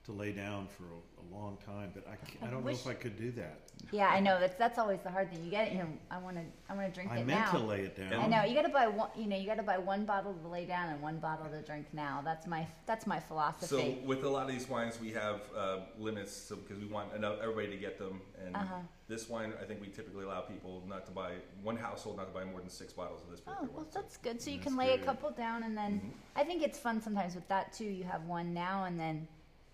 [0.06, 0.88] to lay down for a,
[1.22, 1.92] a long time.
[1.94, 3.60] But I, can't, I I don't wish- know if I could do that.
[3.94, 4.40] Yeah, I know.
[4.42, 5.42] That's that's always the hard thing.
[5.46, 5.88] You get it here.
[6.12, 6.42] I want to.
[6.70, 7.52] I want to drink I it meant now.
[7.52, 8.14] to lay it down.
[8.14, 8.44] I know.
[8.44, 9.10] You got to buy one.
[9.16, 11.62] You know, you got to buy one bottle to lay down and one bottle to
[11.62, 12.22] drink now.
[12.24, 12.68] That's my.
[12.86, 13.68] That's my philosophy.
[13.68, 14.02] So philosophy.
[14.06, 17.38] with a lot of these wines, we have uh, limits so, because we want enough,
[17.42, 18.20] everybody to get them.
[18.46, 18.76] And Uh-huh.
[19.08, 21.32] this wine, I think we typically allow people not to buy
[21.64, 23.92] one household not to buy more than six bottles of this oh particular well, one.
[23.94, 24.42] So- that's good.
[24.42, 25.06] So you That's can lay a good.
[25.06, 26.12] couple down, and then Mhm.
[26.42, 27.86] I think it's fun sometimes with that too.
[27.86, 29.26] You have one now, and then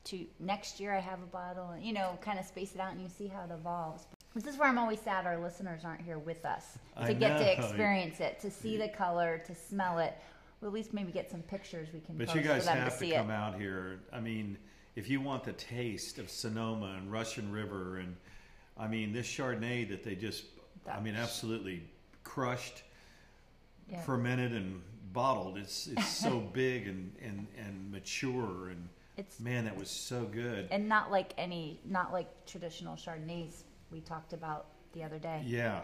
[0.06, 2.92] to next year I have a bottle, and you know, kind of space it out,
[2.94, 4.06] and you see how it evolves.
[4.34, 7.40] This is where I'm always sad our listeners aren't here with us I to get
[7.40, 7.46] know.
[7.46, 10.14] to experience it, to see the color, to smell it.
[10.62, 13.14] We'll at least maybe get some pictures we can But you guys have to to
[13.16, 13.34] come it.
[13.34, 14.00] out here.
[14.12, 14.58] I mean,
[14.96, 18.16] if you want the taste of Sonoma and Russian River, and
[18.78, 20.46] I mean this Chardonnay that they just,
[20.92, 21.84] I mean, absolutely
[22.24, 22.84] crushed,
[23.90, 24.02] Yeah.
[24.02, 24.82] fermented, and
[25.14, 25.58] bottled.
[25.58, 30.68] It's it's so big and, and and mature, and It's man, that was so good.
[30.72, 35.42] and not like any, not like traditional Chardonnays we talked about the other day.
[35.46, 35.84] Yeah.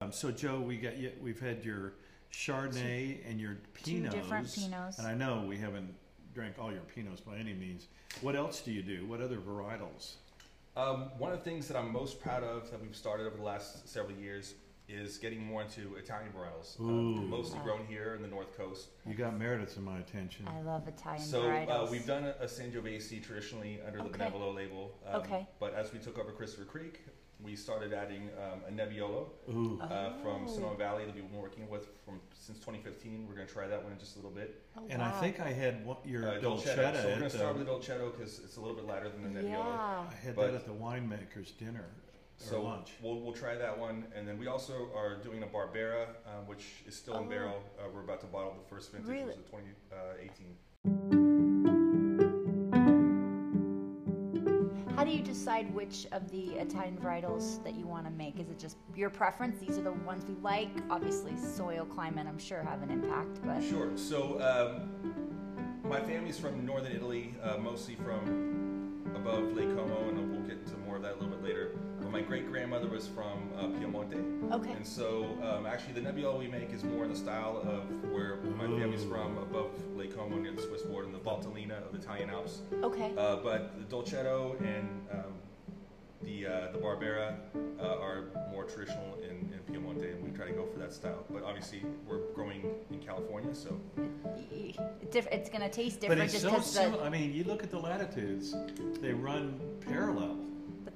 [0.00, 1.94] Um, so Joe, we got you, we've had your
[2.32, 4.98] Chardonnay and your two different Pinots.
[4.98, 5.92] And I know we haven't
[6.32, 7.88] drank all your Pinots by any means.
[8.20, 9.06] What else do you do?
[9.06, 10.14] What other varietals?
[10.78, 13.42] Um, one of the things that I'm most proud of that we've started over the
[13.42, 14.54] last several years
[14.88, 16.88] is getting more into Italian varietals, Ooh.
[17.18, 17.64] um, mostly Wow.
[17.64, 18.90] grown here in the North Coast.
[19.04, 20.46] You got Meredith in my attention.
[20.46, 21.88] I love Italian So varietals.
[21.88, 24.18] uh, we've done a, a Sangiovese traditionally under the Okay.
[24.30, 24.94] Benevolo label.
[25.04, 25.46] Um, Okay.
[25.58, 27.00] But as we took over Christopher Creek,
[27.40, 29.80] we started adding um, a Nebbiolo Ooh.
[29.80, 30.50] uh, from Oh.
[30.52, 33.26] Sonoma Valley that we've been working with from since 2015.
[33.28, 34.60] We're going to try that one in just a little bit.
[34.76, 36.92] Oh, and I think I had one, your Uh, Dolcetta.
[36.92, 37.02] Dolcetto.
[37.02, 39.08] So we're going to start the- with the Dolcetto because it's a little bit lighter
[39.08, 39.48] than the Nebbiolo.
[39.50, 40.06] Yeah.
[40.10, 41.80] I had but- that at the winemaker's dinner
[42.40, 42.92] or So lunch.
[43.02, 46.82] we'll, we'll try that one, and then we also are doing a Barbera, uh, which
[46.86, 47.30] is still in Oh.
[47.30, 47.62] barrel.
[47.78, 49.24] Uh, we're about to bottle the first vintage, Really?
[49.26, 49.62] which was
[50.84, 51.27] 2018.
[55.08, 58.38] Do you decide which of the Italian varietals that you want to make?
[58.38, 59.58] Is it just your preference?
[59.58, 60.68] These are the ones we like.
[60.90, 63.90] Obviously, soil, climate, I'm sure have an impact, but Sure.
[63.96, 65.22] So um,
[65.82, 70.76] my family's from northern Italy, uh, mostly from above Lake Como, and we'll get into
[70.78, 71.70] more of that a little bit later.
[72.08, 74.72] But my great grandmother was from uh, Piemonte, okay.
[74.72, 78.36] and so um, actually the Nebbiolo we make is more in the style of where
[78.56, 81.98] my family's from, above Lake Como near the Swiss border, in the Valtellina of the
[81.98, 82.62] Italian Alps.
[82.82, 83.12] Okay.
[83.18, 85.34] Uh, but the Dolcetto and um,
[86.22, 87.34] the uh, the Barbera
[87.78, 91.26] uh, are more traditional in, in Piemonte, and we try to go for that style.
[91.28, 93.78] But obviously, we're growing in California, so
[95.12, 97.02] It's, going to taste But different it's just so because similar.
[97.02, 98.54] the, I mean, you look at the latitudes;
[99.02, 100.47] they run parallel.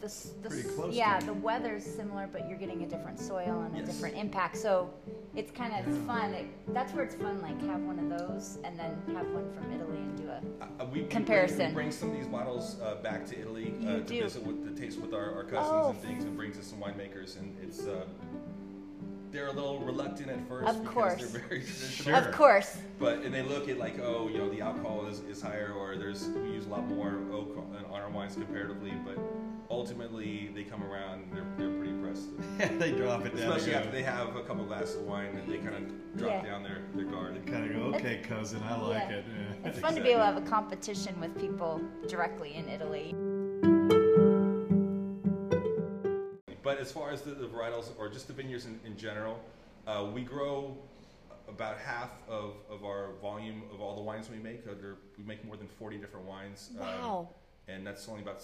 [0.03, 0.09] The,
[0.43, 3.79] the pretty close yeah, the weather's similar, but you're getting a different soil and a
[3.79, 3.87] Yes.
[3.87, 4.57] different impact.
[4.57, 4.91] So
[5.37, 6.35] it's kind of fun.
[6.35, 7.41] It, that's where it's fun.
[7.41, 10.87] Like have one of those and then have one from Italy and do a uh,
[10.87, 11.57] we, we Comparison.
[11.57, 14.23] Bring, we bring some of these bottles uh, back to Italy uh, to do.
[14.23, 15.91] visit with the taste with our, our cousins Oh.
[15.91, 17.87] and things, and brings us some winemakers, and it's.
[19.33, 21.19] They're a little reluctant at first Of because course.
[21.33, 22.05] they're very traditional.
[22.05, 22.15] Sure.
[22.29, 22.77] Of course.
[22.99, 25.97] But and they look at like, oh, you know, the alcohol is, is higher, or
[25.97, 28.93] there's we use a lot more oak on our wines comparatively.
[29.07, 29.19] But
[29.71, 32.29] ultimately, they come around and they're, they're pretty impressed.
[32.79, 33.51] they drop it down.
[33.53, 36.51] Especially after they have a couple glasses of wine and they kind of drop Yeah.
[36.51, 37.35] down their, their guard.
[37.37, 39.17] And kind of go, okay, cousin, I like Yeah.
[39.17, 39.25] it.
[39.29, 39.55] Yeah.
[39.71, 43.15] It's fun to be able to have a competition with people directly in Italy.
[46.63, 49.41] But as far as the, the varietals or just the vineyards in, in general,
[49.87, 50.77] uh, we grow
[51.49, 54.67] about half of, of our volume of all the wines we make.
[54.67, 56.71] Uh, there- we make more than 40 different wines.
[56.81, 57.27] um,
[57.69, 58.43] and that's only about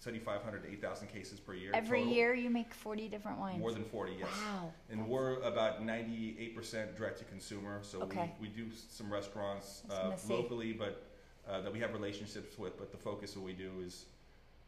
[0.00, 1.70] 7,500 to 8,000 cases per year.
[1.74, 2.14] Every total.
[2.14, 3.58] year you make 40 different wines.
[3.58, 4.28] More than 40, yes.
[4.44, 4.72] Wow.
[4.90, 7.80] And we're about 98% direct to consumer.
[7.82, 8.32] So Okay.
[8.40, 11.02] we, we do some restaurants uh, locally, but
[11.48, 12.78] uh, that we have relationships with.
[12.78, 14.06] But the focus of what we do is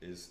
[0.00, 0.30] is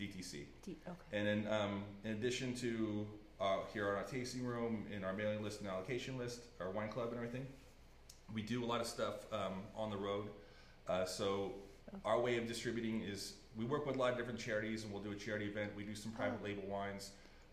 [0.00, 0.44] DTC.
[0.62, 0.96] D- okay.
[1.12, 3.06] And then, um, in addition to
[3.40, 6.88] uh, here on our tasting room, in our mailing list and allocation list, our wine
[6.88, 7.46] club and everything,
[8.34, 10.28] we do a lot of stuff um, on the road.
[10.88, 11.52] Uh, so
[12.04, 15.02] our way of distributing is we work with a lot of different charities, and we'll
[15.02, 15.72] do a charity event.
[15.76, 17.10] We do some private label wines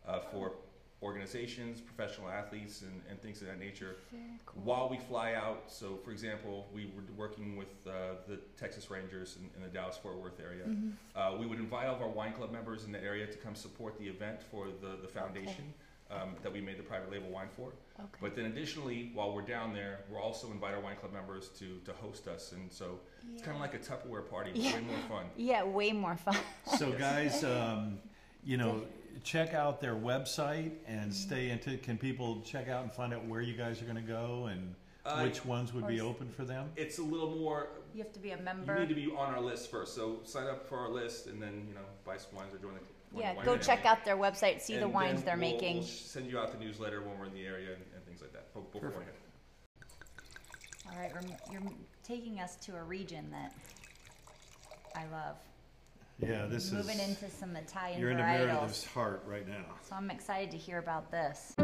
[0.08, 0.54] uh, for
[1.02, 3.98] organizations, professional athletes, and, and things of that nature
[4.46, 4.62] cool.
[4.64, 5.64] while we fly out.
[5.68, 9.98] So, for example, we were working with uh, the Texas Rangers in, in the Dallas
[9.98, 10.64] Fort Worth area.
[10.66, 10.92] Mhm.
[11.16, 13.56] Uh, we would invite all of our wine club members in the area to come
[13.56, 15.74] support the event for the, the foundation
[16.12, 17.74] um, that we made the private label wine for.
[18.00, 18.08] Okay.
[18.22, 21.80] But then, additionally, while we're down there, we'll also invite our wine club members to,
[21.86, 22.52] to host us.
[22.54, 23.00] And so
[23.34, 24.74] it's kind of like a Tupperware party, but Yeah.
[24.76, 25.26] way more fun.
[25.36, 26.38] yeah, way more fun.
[26.78, 28.00] So, guys, um,
[28.44, 28.84] you know,
[29.24, 31.78] check out their website and stay into.
[31.78, 34.76] Can people check out and find out where you guys are going to go and
[35.06, 36.72] Uh, which ones would be open for them?
[36.76, 38.74] It's a little more You have to be a member.
[38.74, 38.80] You member.
[38.80, 39.94] need to be on our list first.
[39.96, 42.74] So sign up for our list, and then you know buy some wines or join
[42.74, 42.80] the.
[42.80, 43.66] join yeah, the wine go family.
[43.66, 45.76] check out their website, see the And wines then they're we'll- making.
[45.78, 48.34] We'll send you out the newsletter when we're in the area and, and things like
[48.34, 48.54] that.
[48.54, 49.06] be- Beforehand.
[50.92, 51.62] All right, rem- you're
[52.04, 53.54] taking us to a region that
[54.96, 55.36] I love.
[56.20, 56.98] Yeah, this Moving is.
[56.98, 58.48] Moving into some Italian You're into varietals.
[58.48, 59.66] Meredith's heart right now.
[59.88, 61.56] So I'm excited to hear about this.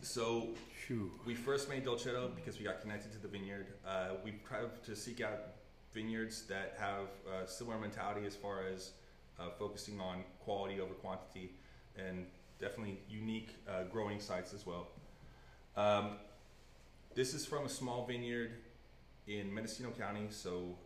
[0.00, 0.48] So
[0.86, 1.10] Phew.
[1.26, 3.66] we first made Dolcetto because we got connected to the vineyard.
[3.86, 5.40] Uh, we tried to seek out
[5.92, 8.92] vineyards that have uh, similar mentality as far as
[9.38, 11.52] uh, focusing on quality over quantity,
[11.96, 12.26] and
[12.60, 14.88] definitely unique uh, growing sites as well.
[15.76, 16.12] Um,
[17.14, 18.52] this is from a small vineyard
[19.26, 20.76] in Mendocino County, so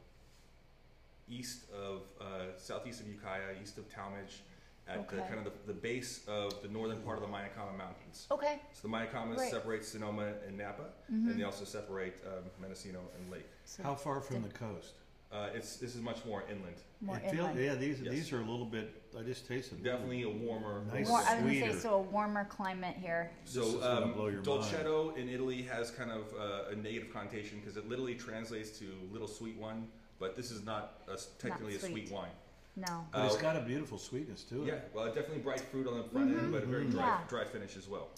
[1.28, 4.40] east of uh, southeast of Ukiah, east of Talmage,
[4.86, 8.26] at the kind of the, the base of the northern part of the Mayacamas Mountains.
[8.30, 8.60] Okay.
[8.72, 9.50] So the Mayacamas Right.
[9.50, 11.30] separate Sonoma and Napa, Mhm.
[11.30, 13.46] and they also separate um, Mendocino and Lake.
[13.66, 14.94] So How far from the coast?
[15.30, 16.76] Uh, it's this is much more inland.
[17.02, 17.60] more I feel, inland.
[17.60, 18.14] yeah, these Yes.
[18.14, 19.02] these are a little bit.
[19.18, 19.84] I just tasted them.
[19.84, 20.84] Definitely a warmer.
[20.92, 21.06] Nice.
[21.06, 21.80] More, I was gonna say, sweeter.
[21.80, 23.30] so a warmer climate here.
[23.44, 27.12] This So gonna um, blow your Dolcetto in Italy has kind of uh, a negative
[27.12, 29.88] connotation because it literally translates to little sweet one,
[30.18, 32.10] but this is not a, technically a sweet sweet.
[32.12, 32.30] wine.
[32.76, 33.04] No.
[33.12, 34.66] But it's Uh, got a beautiful sweetness to it.
[34.68, 36.92] Yeah, well, definitely bright fruit on the front end, but a very Mhm.
[36.92, 37.20] dry, Yeah.
[37.28, 38.08] dry finish as well.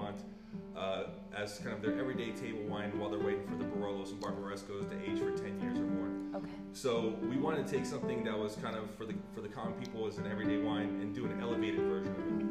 [0.00, 0.16] Piedmont
[0.76, 4.20] uh, as kind of their everyday table wine while they're waiting for the Barolos and
[4.20, 6.40] Barbarescos to age for 10 years or more.
[6.40, 6.48] Okay.
[6.72, 9.74] So we wanted to take something that was kind of for the for the common
[9.74, 12.46] people as an everyday wine and do an elevated version of it.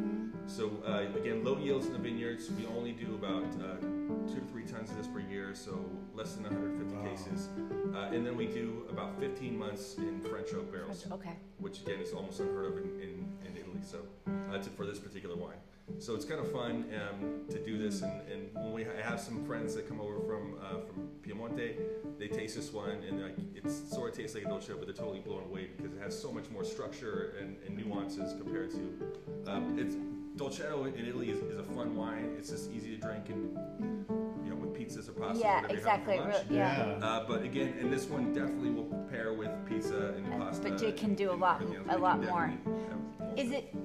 [0.52, 2.50] So uh, again, low yields in the vineyards.
[2.52, 3.80] We only do about uh,
[4.28, 5.80] two to three tons of this per year, so
[6.16, 7.04] less than 150 Wow.
[7.04, 7.50] cases.
[7.94, 11.36] Uh, and then we do about 15 months in French oak barrels, Okay.
[11.60, 13.80] which again is almost unheard of in, in, in Italy.
[13.84, 14.00] So
[14.52, 15.58] uh, to, for this particular wine.
[15.98, 19.20] So it's kind of fun um, to do this, and, and when we I have
[19.20, 21.76] some friends that come over from uh, from Piemonte,
[22.18, 24.94] they taste this one, and like it sort of tastes like a dolce, but they're
[24.94, 29.52] totally blown away because it has so much more structure and, and nuances compared to
[29.52, 29.96] um, it's
[30.38, 32.34] Dolcetto in Italy is, is a fun wine.
[32.38, 33.58] It's just easy to drink, and
[34.46, 36.16] you know with pizzas or pasta, Yeah, whatever exactly.
[36.16, 36.46] you're for lunch.
[36.50, 36.88] Real- yeah.
[37.00, 37.06] Yeah.
[37.06, 40.70] Uh, but again, and this one definitely will pair with pizza and Uh, pasta.
[40.70, 42.48] but you can do a lot- a lot more.
[42.48, 43.34] more.
[43.36, 43.76] Is it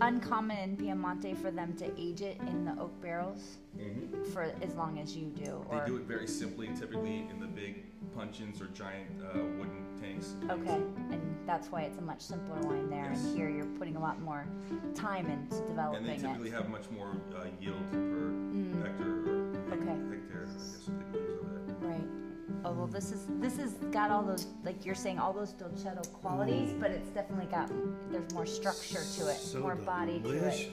[0.00, 4.26] uncommon in Piemonte for them to age it in the oak barrels Mhm.
[4.32, 5.64] for as long as you do?
[5.70, 7.84] They do it very simply, typically in the big
[8.14, 10.34] puncheons or giant uh, wooden tanks.
[10.50, 13.10] okay, and that's why it's a much simpler wine there.
[13.10, 13.24] Yes.
[13.24, 14.46] And here you're putting a lot more
[14.94, 16.10] time into developing it.
[16.10, 16.54] And they typically it.
[16.54, 18.82] have much more uh, yield per Mm.
[18.82, 19.86] hectare or Okay.
[19.86, 20.90] hectare, I guess
[22.64, 26.12] Oh well, this is this has got all those like you're saying all those dolcetto
[26.12, 27.70] qualities, but it's definitely got
[28.10, 30.68] there's more structure to it, So more body to it.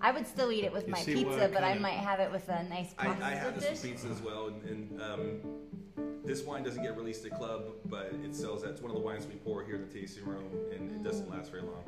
[0.00, 2.48] I would still eat it with You my pizza, but I might have it with
[2.48, 3.72] a nice I, pasta I have this dish.
[3.72, 8.12] with pizza as well, and, and um, this wine doesn't get released at club, but
[8.24, 8.62] it sells.
[8.62, 11.30] That's one of the wines we pour here in the tasting room, and it doesn't
[11.30, 11.84] last very long.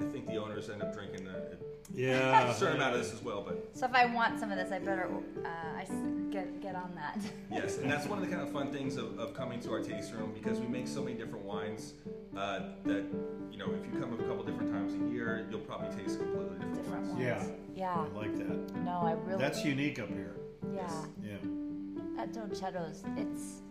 [0.00, 1.56] I think the owners end up drinking a,
[1.94, 2.50] Yeah.
[2.50, 4.72] a certain amount of this as well, but So if I want some of this,
[4.72, 5.08] I better
[5.44, 5.92] uh, I s-
[6.30, 7.18] get get on that.
[7.50, 9.80] Yes, and that's one of the kind of fun things of, of coming to our
[9.80, 11.94] tasting room because we make so many different wines
[12.36, 13.04] uh, that
[13.50, 16.56] you know if you come a couple different times a year, you'll probably taste completely
[16.58, 17.14] different, Different wines.
[17.14, 17.22] ones.
[17.24, 17.46] Yeah.
[17.74, 18.06] Yeah.
[18.12, 18.76] I like that.
[18.84, 19.38] No, I really.
[19.38, 20.34] That's unique up here.
[20.74, 20.90] yeah.
[21.24, 21.36] Yeah.
[22.16, 23.62] that dolcettos, it's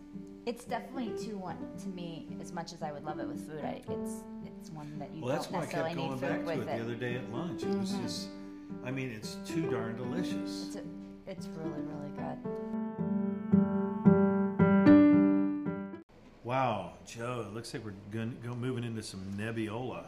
[0.46, 3.64] it's definitely too one to me as much as I would love it with food.
[3.64, 6.22] I, it's it's one that you Well, that's don't why I necessarily kept going need
[6.22, 7.64] back food to it with the other day at lunch.
[7.64, 8.04] It was Mhm.
[8.04, 8.28] just,
[8.84, 10.68] I mean, it's too darn delicious.
[10.68, 10.84] It's a,
[11.28, 12.38] it's really really good.
[16.44, 20.04] Wow, Joe, it looks like we're going go moving into some Nebbiolo.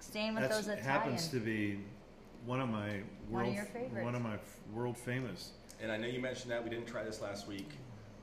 [0.00, 0.84] Staying with That those Italian.
[0.84, 1.78] happens to be
[2.44, 4.04] one of my One of world, your favorites.
[4.04, 5.52] one of my f- world famous.
[5.80, 7.70] And I know you mentioned that we didn't try this last week.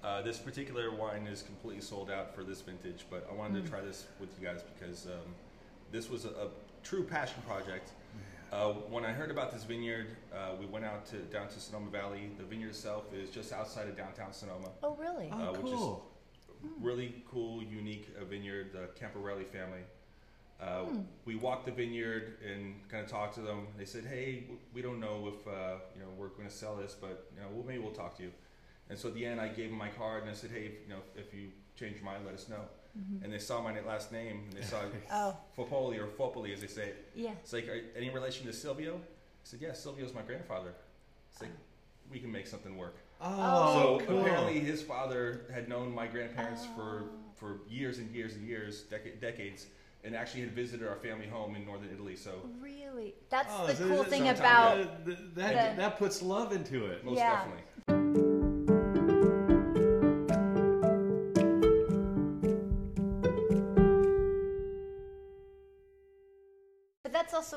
[0.03, 3.65] Uh, this particular wine is completely sold out for this vintage, but I wanted Mm.
[3.65, 5.35] to try this with you guys because um,
[5.91, 6.47] this was a, a
[6.83, 7.91] true passion project.
[8.51, 11.89] Uh, when I heard about this vineyard, uh, we went out to down to Sonoma
[11.91, 12.31] Valley.
[12.37, 14.69] The vineyard itself is just outside of downtown Sonoma.
[14.83, 15.29] oh really?
[15.33, 16.05] Oh, Uh, which is- cool.
[16.81, 19.81] Really cool, unique uh, vineyard, the Camporelli family.
[20.59, 21.01] Uh, Hmm.
[21.23, 23.67] We walked the vineyard and kind of talked to them.
[23.77, 26.95] They said, "Hey, we don't know if uh, you know we're going to sell this,
[26.99, 28.31] but you know, well, maybe we'll talk to you."
[28.89, 30.73] And so at the end, I gave them my card and I said, "Hey, if,
[30.83, 32.61] you know, if you change your mind, let us know."
[33.23, 36.67] And they saw my last name and they saw Oh Fopoli or Fopoli, as they
[36.67, 36.87] say.
[36.89, 37.11] it.
[37.15, 37.31] yeah.
[37.41, 38.95] It's like, are, any relation to Silvio?
[38.95, 38.99] I
[39.43, 40.73] said, "Yeah, Silvio's my grandfather."
[41.31, 41.51] It's like,
[42.11, 42.97] we can make something work.
[43.21, 44.19] Oh, So cool.
[44.21, 47.09] apparently, his father had known my grandparents for, Oh.
[47.35, 49.67] for years and years and years, deca- decades,
[50.03, 52.15] and actually had visited our family home in northern Italy.
[52.15, 53.13] So Really?
[53.29, 57.05] That's Oh, the cool that's thing about Uh, th- that, that puts love into it.
[57.05, 57.35] most Yeah.
[57.35, 57.63] definitely.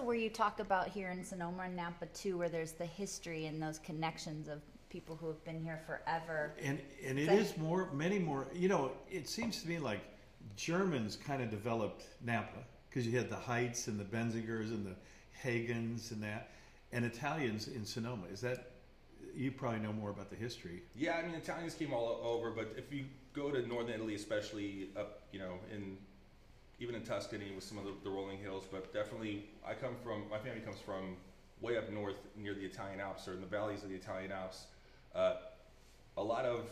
[0.02, 3.46] Also where you talk about here in Sonoma and Napa too, where there's the history
[3.46, 6.54] and those connections of people who have been here forever.
[6.60, 8.48] And and it Thank- is more, many more.
[8.52, 10.00] You know, it seems to me like
[10.56, 14.96] Germans kind of developed Napa because you had the Heitz and the Benzingers and the
[15.44, 16.50] Hagens and that,
[16.90, 18.26] and Italians in Sonoma.
[18.32, 18.72] Is that
[19.34, 20.82] you probably know more about the history?
[20.96, 24.88] Yeah, I mean Italians came all over, but if you go to northern Italy, especially
[24.96, 25.96] up, you know, in
[26.80, 30.24] even in Tuscany with some of the, the rolling hills, but definitely I come from
[30.30, 31.16] my family comes from
[31.60, 34.64] way up north near the Italian Alps or in the valleys of the Italian Alps.
[35.14, 35.34] Uh,
[36.16, 36.66] a lot of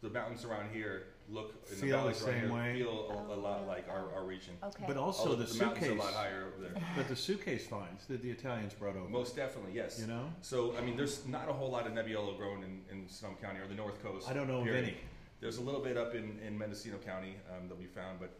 [0.00, 2.78] the mountains around here look in Feel the valleys around same here way?
[2.78, 3.68] feel a, a Oh, lot really?
[3.68, 4.54] like our, our region.
[4.64, 4.84] Okay.
[4.86, 6.82] But also the, the mountains are a suitcase, lot higher over there.
[6.96, 9.08] but the suitcase finds that the Italians brought over.
[9.08, 9.98] Most definitely, yes.
[10.00, 13.08] you know, So I mean, there's not a whole lot of Nebbiolo grown in, in
[13.08, 14.28] Sonoma County or the North Coast.
[14.28, 14.84] I don't know period.
[14.84, 14.96] of any.
[15.40, 18.30] There's a little bit up in, in Mendocino County um, that we found, but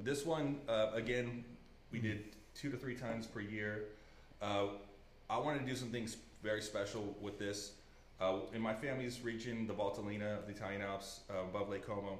[0.00, 1.44] this one, uh, again,
[1.92, 3.84] we did two to three times per year.
[4.40, 4.66] Uh,
[5.30, 7.72] I wanted to do some things very special with this.
[8.20, 12.18] Uh, in my family's region, the Valtellina of the Italian Alps, uh, above Lake Como,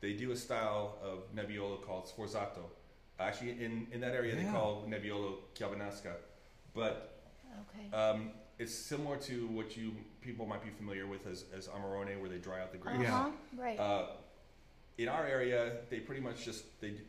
[0.00, 2.64] they do a style of Nebbiolo called Sforzato.
[3.18, 4.44] Actually, in, in that area, Yeah.
[4.44, 6.12] they call Nebbiolo Chiavenasca.
[6.74, 7.20] But
[7.62, 7.96] okay.
[7.96, 12.28] um, it's similar to what you people might be familiar with as, as Amarone, where
[12.30, 13.02] they dry out the grapes.
[13.02, 13.16] Yeah.
[13.16, 13.30] Uh-huh.
[13.56, 13.78] Right.
[13.78, 14.06] Uh,
[14.98, 17.00] in our area, they pretty much just they d-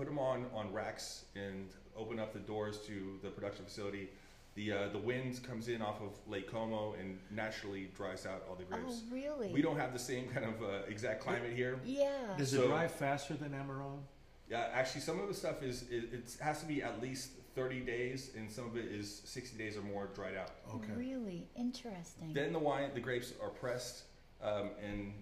[0.00, 4.08] put them on on racks and open up the doors to the production facility.
[4.54, 8.56] The uh, the wind comes in off of Lake Como and naturally dries out all
[8.56, 8.82] the grapes.
[8.86, 9.26] oh, grapes.
[9.26, 9.52] really?
[9.52, 11.78] We don't have the same kind of uh, exact climate here.
[11.84, 12.08] Yeah.
[12.38, 14.00] Does it dry faster than Amarone?
[14.48, 17.80] Yeah, actually, some of the stuff is it, it has to be at least 30
[17.80, 20.52] days, and some of it is 60 days or more dried out.
[20.74, 20.92] Okay.
[20.96, 22.32] Really interesting.
[22.32, 24.04] Then the wine, the grapes are pressed,
[24.42, 25.12] um, and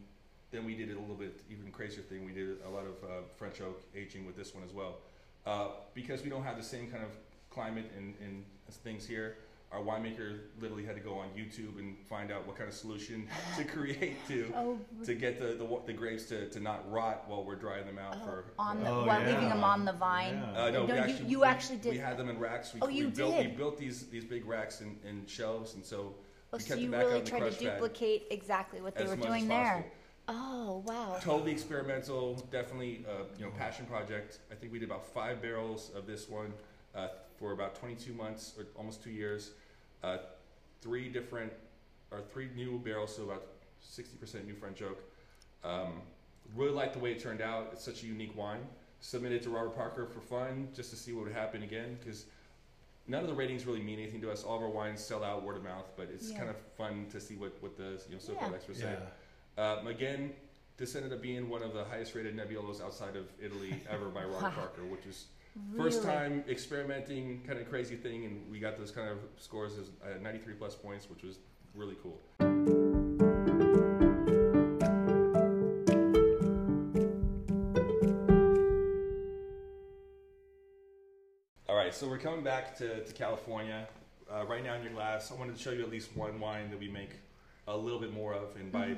[0.51, 2.25] then we did a little bit even crazier thing.
[2.25, 4.97] We did a lot of uh, French oak aging with this one as well,
[5.47, 7.11] uh, because we don't have the same kind of
[7.51, 9.37] climate and, and things here.
[9.71, 13.29] Our winemaker literally had to go on YouTube and find out what kind of solution
[13.59, 17.45] to create to oh, to get the, the the grapes to, to not rot while
[17.45, 18.45] we're drying them out oh, for.
[18.59, 20.43] on the Oh, while leaving them on the vine.
[20.55, 20.63] Yeah.
[20.63, 21.93] Uh, no, we you, actually, you we- actually did.
[21.93, 22.73] We had them in racks.
[22.73, 25.85] We, Oh, we you built, We built these these big racks and, and shelves, and
[25.85, 26.15] so
[26.51, 27.75] oh, we so kept you them back really out in the tried to crush pad
[27.75, 29.85] duplicate exactly what they as were much as doing possible.
[30.29, 30.37] There.
[30.39, 31.17] Oh, wow.
[31.21, 34.39] Totally experimental, definitely uh, you know passion project.
[34.51, 36.53] I think we did about five barrels of this one
[36.95, 39.53] uh, for about 22 months or almost two years.
[40.03, 40.19] Uh,
[40.81, 41.53] three different
[42.11, 43.43] or three new barrels, so about
[43.85, 44.99] 60% new French oak.
[45.65, 46.01] Um,
[46.55, 47.71] really like the way it turned out.
[47.73, 48.61] It's such a unique wine.
[49.01, 52.27] Submitted to Robert Parker for fun, just to see what would happen again, because
[53.07, 54.43] none of the ratings really mean anything to us.
[54.43, 56.39] All of our wines sell out word of mouth, but it's Yeah.
[56.39, 58.51] kind of fun to see what what the you know so Yeah.
[58.55, 58.97] experts say.
[59.59, 60.33] Um, again,
[60.77, 64.23] this ended up being one of the highest rated Nebbiolos outside of Italy ever by
[64.23, 64.51] Ron Wow.
[64.51, 65.27] Parker, which is
[65.77, 69.89] first time experimenting, kind of crazy thing, and we got those kind of scores as
[70.05, 71.41] uh, 93 plus points, which was
[71.75, 72.21] really cool.
[81.69, 83.89] All right, so we're coming back to, to California.
[84.33, 86.71] Uh, right now in your glass, I wanted to show you at least one wine
[86.71, 87.11] that we make
[87.67, 88.97] a little bit more of, and by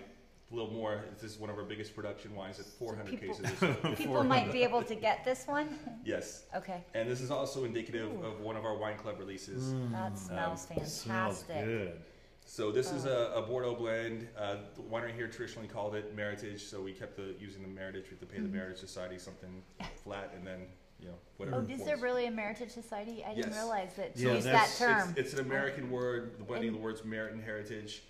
[0.50, 1.04] a little more.
[1.20, 3.62] This is one of our biggest production wines at 400 people- cases.
[3.62, 3.94] Or so.
[3.94, 5.78] People might be able to get this one.
[6.04, 8.24] yes, Okay, and this is also indicative Ooh.
[8.26, 9.72] of one of our wine club releases.
[9.72, 9.92] Mm.
[9.92, 11.64] that smells Smells fantastic.
[11.64, 12.00] good.
[12.46, 13.32] So this is Oh.
[13.36, 14.26] a, a Bordeaux blend.
[14.36, 18.04] Uh, the winery here traditionally called it Meritage, so we kept the, using the Meritage.
[18.04, 18.54] We had to pay the Mhm.
[18.54, 19.62] Meritage Society something
[20.02, 20.66] flat, and then
[20.98, 21.58] you know whatever.
[21.58, 23.24] Oh, it is there really a Meritage Society?
[23.24, 25.10] I didn't realize that to Yeah, use that term.
[25.10, 28.02] It's, it's an American word, the blending of the words merit and heritage,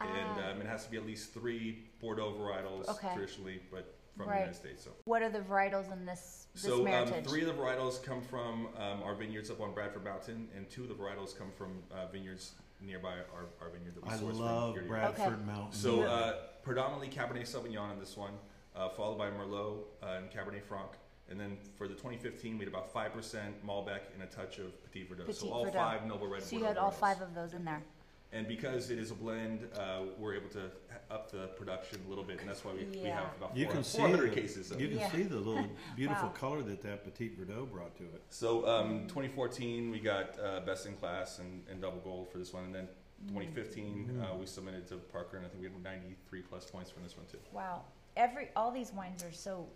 [0.00, 0.50] and Ah.
[0.50, 3.12] um, it has to be at least three Bordeaux varietals Okay.
[3.14, 4.34] traditionally, but from Right.
[4.34, 4.84] the United States.
[4.84, 8.20] So, What are the varietals in this this so um, three of the varietals come
[8.20, 11.82] from um, our vineyards up on Bradford Mountain, and two of the varietals come from
[11.92, 14.80] uh, vineyards nearby our, our vineyard that we I source love from.
[14.82, 14.88] here.
[14.88, 15.72] Bradford Mountain.
[15.72, 18.34] So uh, predominantly Cabernet Sauvignon in this one,
[18.74, 20.90] uh, followed by Merlot uh, and Cabernet Franc.
[21.30, 25.04] And then for the 2015, we had about 5% Malbec and a touch of Petit
[25.06, 25.26] Verdot.
[25.26, 25.74] Petit so all Verdot.
[25.74, 27.82] five Noble Red so you had all five of those in there.
[28.30, 30.70] And because it is a blend, uh, we're able to
[31.10, 33.20] up the production a little bit, and that's why we, we Yeah.
[33.22, 34.90] have about You 400, can see 400 the- cases of You it.
[34.90, 35.10] can Yeah.
[35.12, 35.66] see the little
[35.96, 36.34] beautiful Wow.
[36.34, 38.22] color that that Petit Verdot brought to it.
[38.28, 42.52] So um, 2014, we got uh, Best in Class and, and Double Gold for this
[42.52, 42.64] one.
[42.64, 42.88] And then
[43.28, 44.22] 2015, Mm.
[44.22, 47.16] uh, we submitted to Parker, and I think we had 93 plus points from this
[47.16, 47.38] one, too.
[47.52, 47.82] Wow.
[48.16, 49.66] Every all these wines are so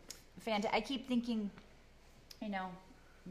[0.40, 0.74] fantastic.
[0.76, 1.50] I keep thinking,
[2.42, 2.76] you know, I'm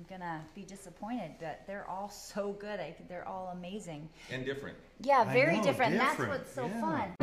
[0.10, 2.80] gonna be disappointed, but they're all so good.
[2.80, 4.10] I, they're all amazing.
[4.32, 4.78] And different.
[5.02, 5.94] Yeah, very know, different.
[5.94, 6.82] different, That's what's so yeah.
[6.82, 7.16] fun.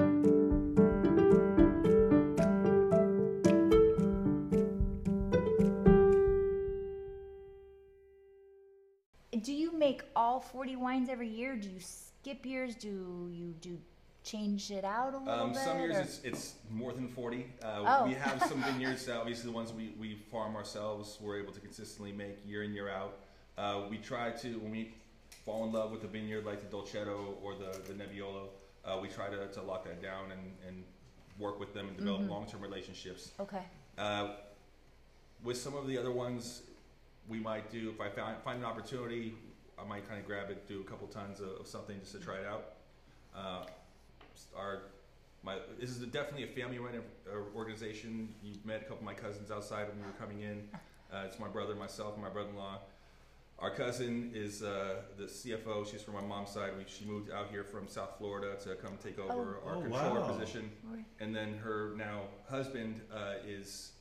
[9.43, 11.57] Do you make all 40 wines every year?
[11.57, 12.75] Do you skip years?
[12.75, 13.79] Do you do
[14.33, 15.63] change it out a little Um, bit?
[15.63, 17.47] some years or- it's, it's more than 40.
[17.63, 18.07] Uh, Oh.
[18.07, 21.61] We have some vineyards, uh, obviously the ones we, we farm ourselves, we're able to
[21.61, 23.19] consistently make year in, year out.
[23.57, 24.95] Uh, we try to, when we
[25.45, 28.49] fall in love with a vineyard like the Dolcetto or the, the Nebbiolo,
[28.85, 30.85] uh, we try to, to lock that down and, and
[31.39, 32.29] work with them and develop Mhm.
[32.31, 33.33] long-term relationships.
[33.41, 33.65] okay.
[33.97, 34.35] Uh,
[35.43, 36.63] with some of the other ones,
[37.29, 39.35] we might do, if I find, find an opportunity,
[39.79, 42.19] I might kind of grab it, do a couple tons of, of something just to
[42.21, 42.73] try it out.
[43.35, 43.65] Uh,
[44.57, 44.83] our,
[45.43, 48.29] my, this is definitely a family run uh, organization.
[48.43, 50.69] You met a couple of my cousins outside when you were coming in.
[51.11, 52.79] Uh, it's my brother, myself, and my brother-in-law.
[53.61, 55.91] Our cousin is uh, the CFO.
[55.91, 56.73] She's from my mom's side.
[56.77, 60.21] We, she moved out here from South Florida to come take over our Oh, controller
[60.21, 60.29] wow.
[60.29, 60.71] position
[61.19, 63.93] and then her now husband uh, is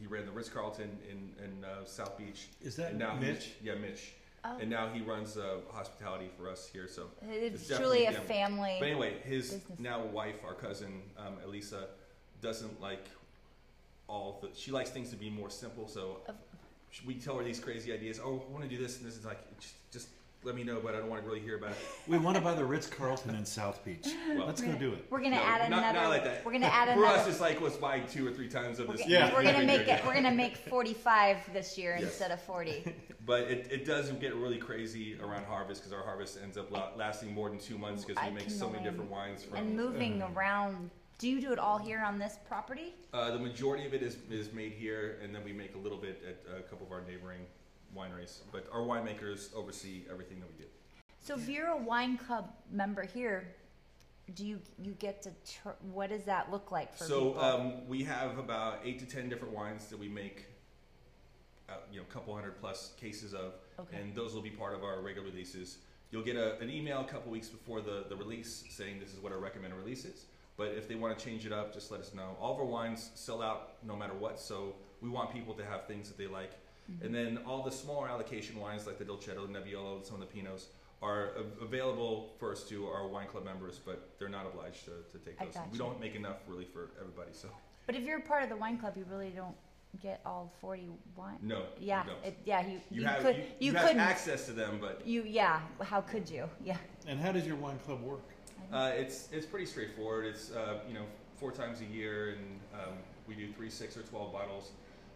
[0.00, 2.46] he ran the Ritz Carlton in in uh, South Beach.
[2.62, 3.50] Is that and now Mitch?
[3.62, 4.14] Yeah, Mitch.
[4.44, 6.86] Oh, And now he runs uh, hospitality for us here.
[6.88, 8.76] So, it's, it's truly a family.
[8.78, 9.78] but anyway, his business.
[9.78, 11.86] now wife, our cousin um, Elisa,
[12.40, 13.04] doesn't like
[14.06, 14.48] all the.
[14.54, 15.88] She likes things to be more simple.
[15.88, 16.36] So Of-
[17.06, 18.20] we tell her these crazy ideas.
[18.22, 20.08] Oh, I want to do this, and this is like just, just
[20.44, 21.76] let me know, but I don't want to really hear about it.
[22.06, 24.06] We want to buy the Ritz Carlton in South Beach.
[24.36, 25.04] Well, Let's go do it.
[25.10, 25.98] We're gonna No, add not- another.
[25.98, 26.44] not like that.
[26.44, 27.18] We're gonna add for another.
[27.20, 29.02] us, it's like let's buy two or three tons of we're, this.
[29.02, 29.34] gonna, Yeah.
[29.34, 30.04] we're gonna make it.
[30.06, 32.04] We're gonna make 45 this year Yes.
[32.10, 32.94] instead of 40.
[33.28, 37.34] But it, it does get really crazy around harvest because our harvest ends up lasting
[37.34, 39.58] more than two months because I we make so many different wines from.
[39.58, 40.88] and moving uh, around.
[41.18, 42.94] Do you do it all here on this property?
[43.12, 45.98] Uh, the majority of it is, is made here, and then we make a little
[45.98, 47.40] bit at a couple of our neighboring
[47.96, 48.40] wineries.
[48.52, 50.68] But our winemakers oversee everything that we do.
[51.20, 53.48] So if you're a wine club member here,
[54.34, 57.40] do you you get to tr- what does that look like for so people?
[57.40, 60.46] um, we have about eight to ten different wines that we make,
[61.68, 63.96] uh, you know, a couple hundred plus cases of, okay.
[63.96, 65.78] and those will be part of our regular releases.
[66.10, 69.20] You'll get a, an email a couple weeks before the, the release saying this is
[69.20, 70.26] what our recommended release is.
[70.56, 72.36] But if they want to change it up, just let us know.
[72.40, 75.86] All of our wines sell out no matter what, so we want people to have
[75.86, 76.52] things that they like.
[76.90, 77.04] Mhm.
[77.04, 80.40] And then all the smaller allocation wines like the Dolcetto, the Nebbiolo, some of the
[80.40, 80.66] Pinots
[81.02, 85.18] are a- available first to our wine club members, but they're not obliged to, to
[85.24, 85.54] take those.
[85.54, 85.68] gotcha.
[85.70, 87.48] We don't make enough really for everybody, so
[87.86, 89.54] But if you're part of the wine club, you really don't
[90.02, 91.38] get all 40 wine.
[91.42, 91.66] no.
[91.78, 92.24] Yeah, you don't.
[92.24, 92.66] it, yeah.
[92.66, 95.22] You You, you, have could you, you, you have couldn't access to them, but you
[95.22, 95.60] yeah.
[95.82, 96.48] How could you?
[96.64, 96.76] Yeah.
[97.06, 98.20] And how does your wine club work?
[98.72, 100.26] Uh, it's it's pretty straightforward.
[100.26, 101.04] It's uh, you know
[101.36, 102.94] four times a year, and um,
[103.26, 104.72] we do three, six, or twelve bottles.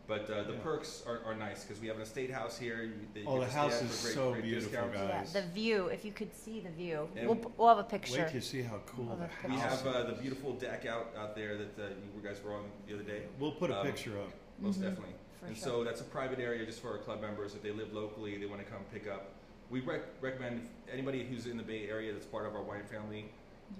[0.08, 0.58] But uh, the Yeah.
[0.60, 2.82] perks are, are nice because we have an estate house here.
[2.82, 4.98] You, they Oh, get the stay house at is for great, so great beautiful, discounts.
[4.98, 5.32] guys.
[5.34, 5.86] Yeah, the view.
[5.86, 7.08] If you could see the view.
[7.14, 8.18] We'll, we'll have a picture.
[8.18, 10.86] Wait till you see how cool Of the the We have uh, the beautiful deck
[10.86, 13.22] out out there that uh, you guys were on the other day.
[13.38, 14.30] We'll put a um, picture up.
[14.58, 15.14] Most Mhm, definitely.
[15.40, 15.64] For and sure.
[15.66, 17.54] so that's a private area just for our club members.
[17.54, 19.30] If they live locally, they want to come pick up.
[19.70, 23.30] We rec- recommend anybody who's in the Bay Area that's part of our wine family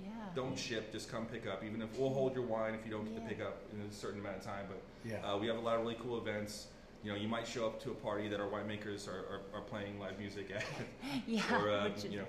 [0.02, 0.08] yeah.
[0.34, 1.62] don't ship, just come pick up.
[1.64, 3.28] Even if we'll hold your wine if you don't get Yeah.
[3.28, 4.66] to pick up in a certain amount of time.
[4.68, 5.16] But Yeah.
[5.24, 6.68] uh, we have a lot of really cool events.
[7.02, 9.60] You know, you might show up to a party that our winemakers are, are, are
[9.62, 10.64] playing live music at,
[11.26, 11.42] yeah.
[11.52, 12.26] or uh, which is, you know,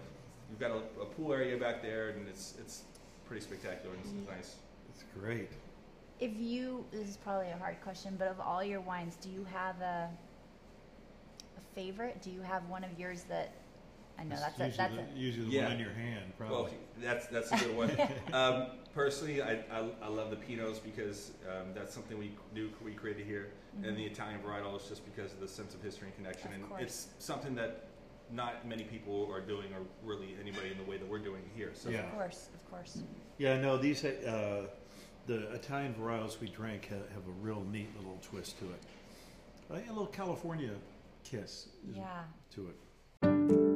[0.50, 2.84] we've got a, a pool area back there, and it's it's
[3.26, 4.36] pretty spectacular and it's Yeah.
[4.36, 4.56] nice.
[4.90, 5.50] It's great.
[6.20, 9.46] If you, this is probably a hard question, but of all your wines, do you
[9.52, 10.10] have a,
[11.58, 12.22] a favorite?
[12.22, 13.52] Do you have one of yours that,
[14.20, 15.64] I know that's a, usually that's the, a, usually the Yeah.
[15.64, 16.56] one in your hand, probably.
[16.58, 16.70] Well,
[17.02, 17.92] that's that's a good one.
[18.34, 22.92] um, personally, I, I, I love the Pinots because um, that's something we do we
[22.92, 23.50] created here,
[23.84, 26.56] and the Italian varietal is just because of the sense of history and connection, Of
[26.56, 26.82] and course.
[26.82, 27.88] it's something that
[28.32, 31.52] not many people are doing, or really anybody in the way that we're doing it
[31.56, 31.72] here.
[31.74, 32.06] So Yeah.
[32.06, 33.00] of course, of course.
[33.38, 34.68] Yeah, no, these uh,
[35.28, 38.82] the Italian varietals we drank have, have a real neat little twist to it.
[39.72, 40.72] A little California
[41.24, 42.24] kiss Yeah.
[42.56, 43.73] to it.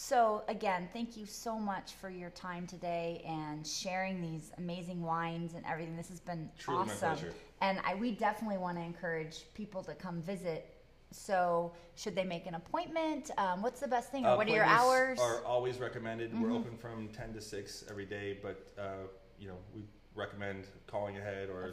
[0.00, 5.54] So again, thank you so much for your time today and sharing these amazing wines
[5.54, 5.96] and everything.
[5.96, 7.16] This has been Truly my awesome.
[7.16, 7.34] pleasure.
[7.60, 10.72] And I, we definitely want to encourage people to come visit.
[11.10, 13.32] So should they make an appointment?
[13.38, 14.24] Um, what's the best thing?
[14.24, 15.18] Uh, what are your hours?
[15.18, 15.32] Mm-hmm.
[15.32, 16.40] Are always recommended.
[16.40, 19.82] We're open from ten to six every day, but uh, you know we
[20.14, 21.72] recommend calling ahead or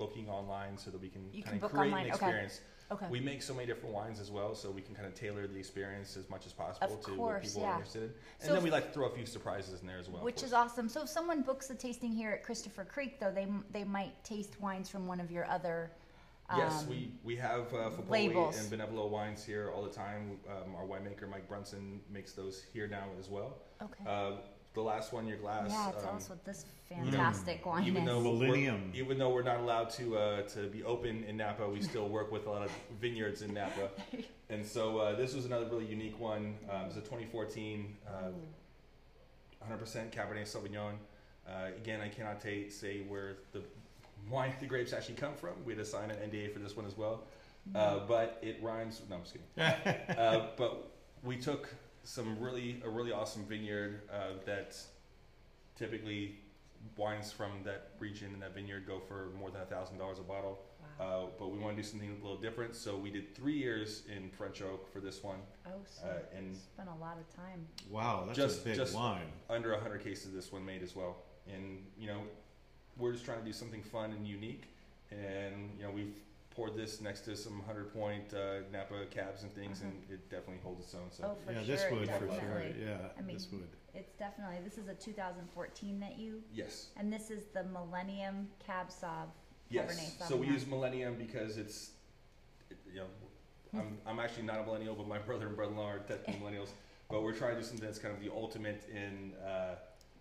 [0.00, 2.26] booking online so that we can You kind can of book create online, an okay.
[2.26, 2.60] experience.
[2.90, 3.06] okay.
[3.10, 5.58] We make so many different wines as well, so we can kind of tailor the
[5.58, 7.68] experience as much as possible Of to what course, people yeah.
[7.68, 8.08] are interested in.
[8.08, 10.18] And So then if- we like to throw a few surprises in there as well.
[10.18, 10.46] of Which course.
[10.46, 10.88] is awesome.
[10.88, 14.58] So if someone books a tasting here at Christopher Creek, though, they they might taste
[14.60, 15.92] wines from one of your other.
[16.56, 18.58] Yes, um, we, we have uh, Fapoli labels.
[18.58, 20.36] and Benevolo wines here all the time.
[20.48, 23.58] Um, our winemaker Mike Brunson makes those here now as well.
[23.80, 24.04] Okay.
[24.04, 24.32] Uh,
[24.74, 25.70] the last one, your glass.
[25.70, 28.08] yeah, tell um, us what this fantastic wine even is.
[28.08, 28.92] though Millennium.
[28.94, 32.30] even though we're not allowed to uh, to be open in Napa, we still work
[32.30, 33.90] with a lot of vineyards in Napa,
[34.48, 36.56] and so uh, this was another really unique one.
[36.70, 38.10] Um, it's a 2014, uh,
[39.68, 40.94] 100% Cabernet Sauvignon.
[41.48, 43.62] Uh, again, I cannot ta- say where the
[44.30, 45.54] wine, the grapes actually come from.
[45.64, 47.24] We had to sign an NDA for this one as well,
[47.74, 49.00] uh, but it rhymes.
[49.10, 50.16] No, I'm just kidding.
[50.16, 50.90] uh, but
[51.24, 51.74] we took
[52.10, 54.76] some really a really awesome vineyard uh, that
[55.76, 56.34] typically
[56.96, 60.22] wines from that region and that vineyard go for more than a thousand dollars a
[60.22, 60.58] bottle.
[60.98, 64.02] Uh, but we want to do something a little different, so we did three years
[64.14, 67.66] in French oak for this one, oh, so uh, and spent a lot of time.
[67.88, 69.32] Wow, that's Just- a big just- wine.
[69.48, 71.16] under 100 cases this one made as well.
[71.50, 72.20] And you know,
[72.98, 74.64] we're just trying to do something fun and unique.
[75.10, 76.16] And you know, we've
[76.50, 80.60] poured this next to some 100 point uh, Napa cabs and things, and it definitely
[80.62, 81.10] holds its own.
[81.10, 81.34] So Uh-huh.
[81.38, 81.66] Oh, for yeah, sure.
[81.66, 82.72] this would for definitely.
[82.74, 82.86] sure.
[82.86, 83.68] Yeah, I mean, this would.
[83.94, 88.88] It's definitely this is a 2014 that you yes, and this is the Millennium Cab
[88.88, 89.26] Sauv
[89.68, 90.16] yes.
[90.28, 90.52] So we Sauvignon.
[90.52, 91.90] use Millennium because it's,
[92.70, 93.06] it, you know,
[93.80, 96.70] I'm I'm actually not a millennial, but my brother and brother-in-law are technically millennials.
[97.08, 99.32] But we're trying to do something that's kind of the ultimate in.
[99.44, 99.76] Uh,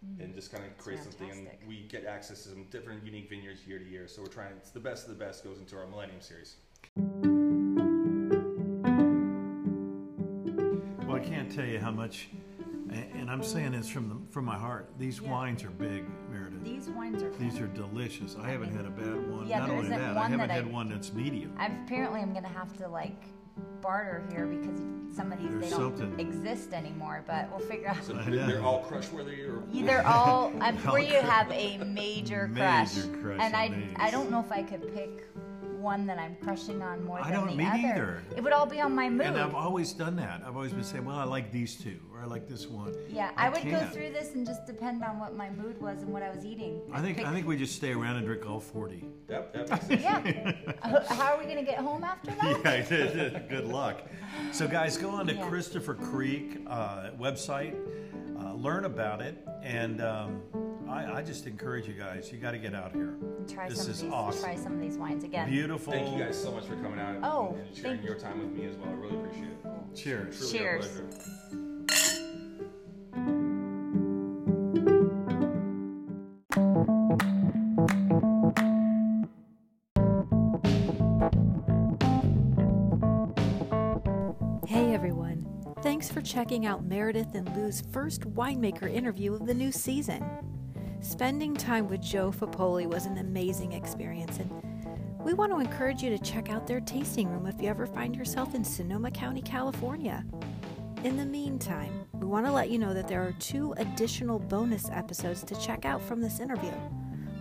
[0.06, 0.22] Mm-hmm.
[0.24, 1.30] and just kind of create something.
[1.30, 4.08] And we get access to some different unique vineyards year to year.
[4.08, 4.54] So we're trying.
[4.58, 6.56] It's the best of the best goes into our Millennium series.
[11.06, 12.30] Well, I can't tell you how much,
[12.91, 14.89] and I'm saying this from the, from my heart.
[14.97, 15.32] These Yeah.
[15.32, 16.64] wines are big, Meredith.
[16.64, 17.32] These wines are.
[17.32, 18.36] These are delicious.
[18.39, 19.47] I haven't had a bad one.
[19.47, 21.54] Yeah, Not there only isn't that, I haven't that had I- one that's medium.
[21.58, 23.22] I apparently I'm gonna have to like
[23.82, 24.80] barter here because
[25.16, 26.20] some of these There's they don't something.
[26.20, 27.24] exist anymore.
[27.28, 28.03] But we'll figure out.
[28.03, 30.51] So they're, they're all crush worthy, or They're all.
[30.62, 33.84] I'm All sure you have a major crush, Major crush and I these.
[33.97, 35.26] I don't know if I could pick
[35.82, 37.77] one that I'm crushing on more than I than don't- the me other.
[37.77, 38.23] neither.
[38.36, 39.27] It would all be on my mood.
[39.27, 40.41] And I've always done that.
[40.45, 42.93] I've always been saying, well, I like these two, or I like this one.
[43.09, 43.93] yeah, I I, would go can't.
[43.93, 46.82] through this and just depend on what my mood was and what I was eating.
[46.91, 49.03] I think Pick- I think we just stay around and drink all forty.
[49.30, 50.01] Yep, that makes sense.
[50.01, 51.03] Yeah.
[51.15, 52.61] How are we gonna get home after that?
[52.91, 54.01] yeah, good luck.
[54.51, 55.47] So, guys, go on to Yeah.
[55.49, 57.75] Christopher Creek uh, website,
[58.39, 60.41] uh, learn about it, and um,
[60.90, 62.32] I, I just encourage you guys.
[62.32, 63.16] You got to get out here.
[63.48, 64.14] Try This some is of these.
[64.14, 64.44] awesome.
[64.44, 65.48] Try some of these wines again.
[65.50, 65.94] Beautiful.
[65.94, 68.50] Thank you guys so much for coming out Oh, and sharing thank- your time with
[68.52, 68.90] me as well.
[68.90, 69.96] I really appreciate it.
[69.96, 70.38] Cheers.
[70.38, 71.02] Truly Cheers.
[71.02, 71.90] Our.
[84.68, 85.46] Hey everyone!
[85.82, 90.24] Thanks for checking out Meredith and Lou's first winemaker interview of the new season.
[91.02, 94.52] Spending time with Joe Fapoli was an amazing experience, and
[95.24, 98.16] we want to encourage you to check out their tasting room if you ever find
[98.16, 100.26] yourself in Sonoma County, California.
[101.06, 104.89] In the meantime, we want to let you know that there are two additional bonus
[104.89, 106.74] episodes to check out from this interview.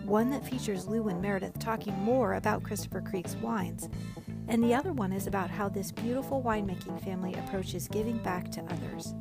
[0.05, 3.89] One that features Lou and Meredith talking more about Christopher Creek's wines,
[4.47, 8.61] and the other one is about how this beautiful winemaking family approaches giving back to
[8.61, 9.13] others.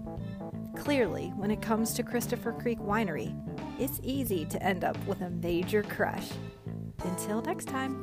[0.79, 3.35] Clearly, when it comes to Christopher Creek Winery,
[3.79, 6.31] it's easy to end up with a major crush.
[7.05, 8.03] Until next time.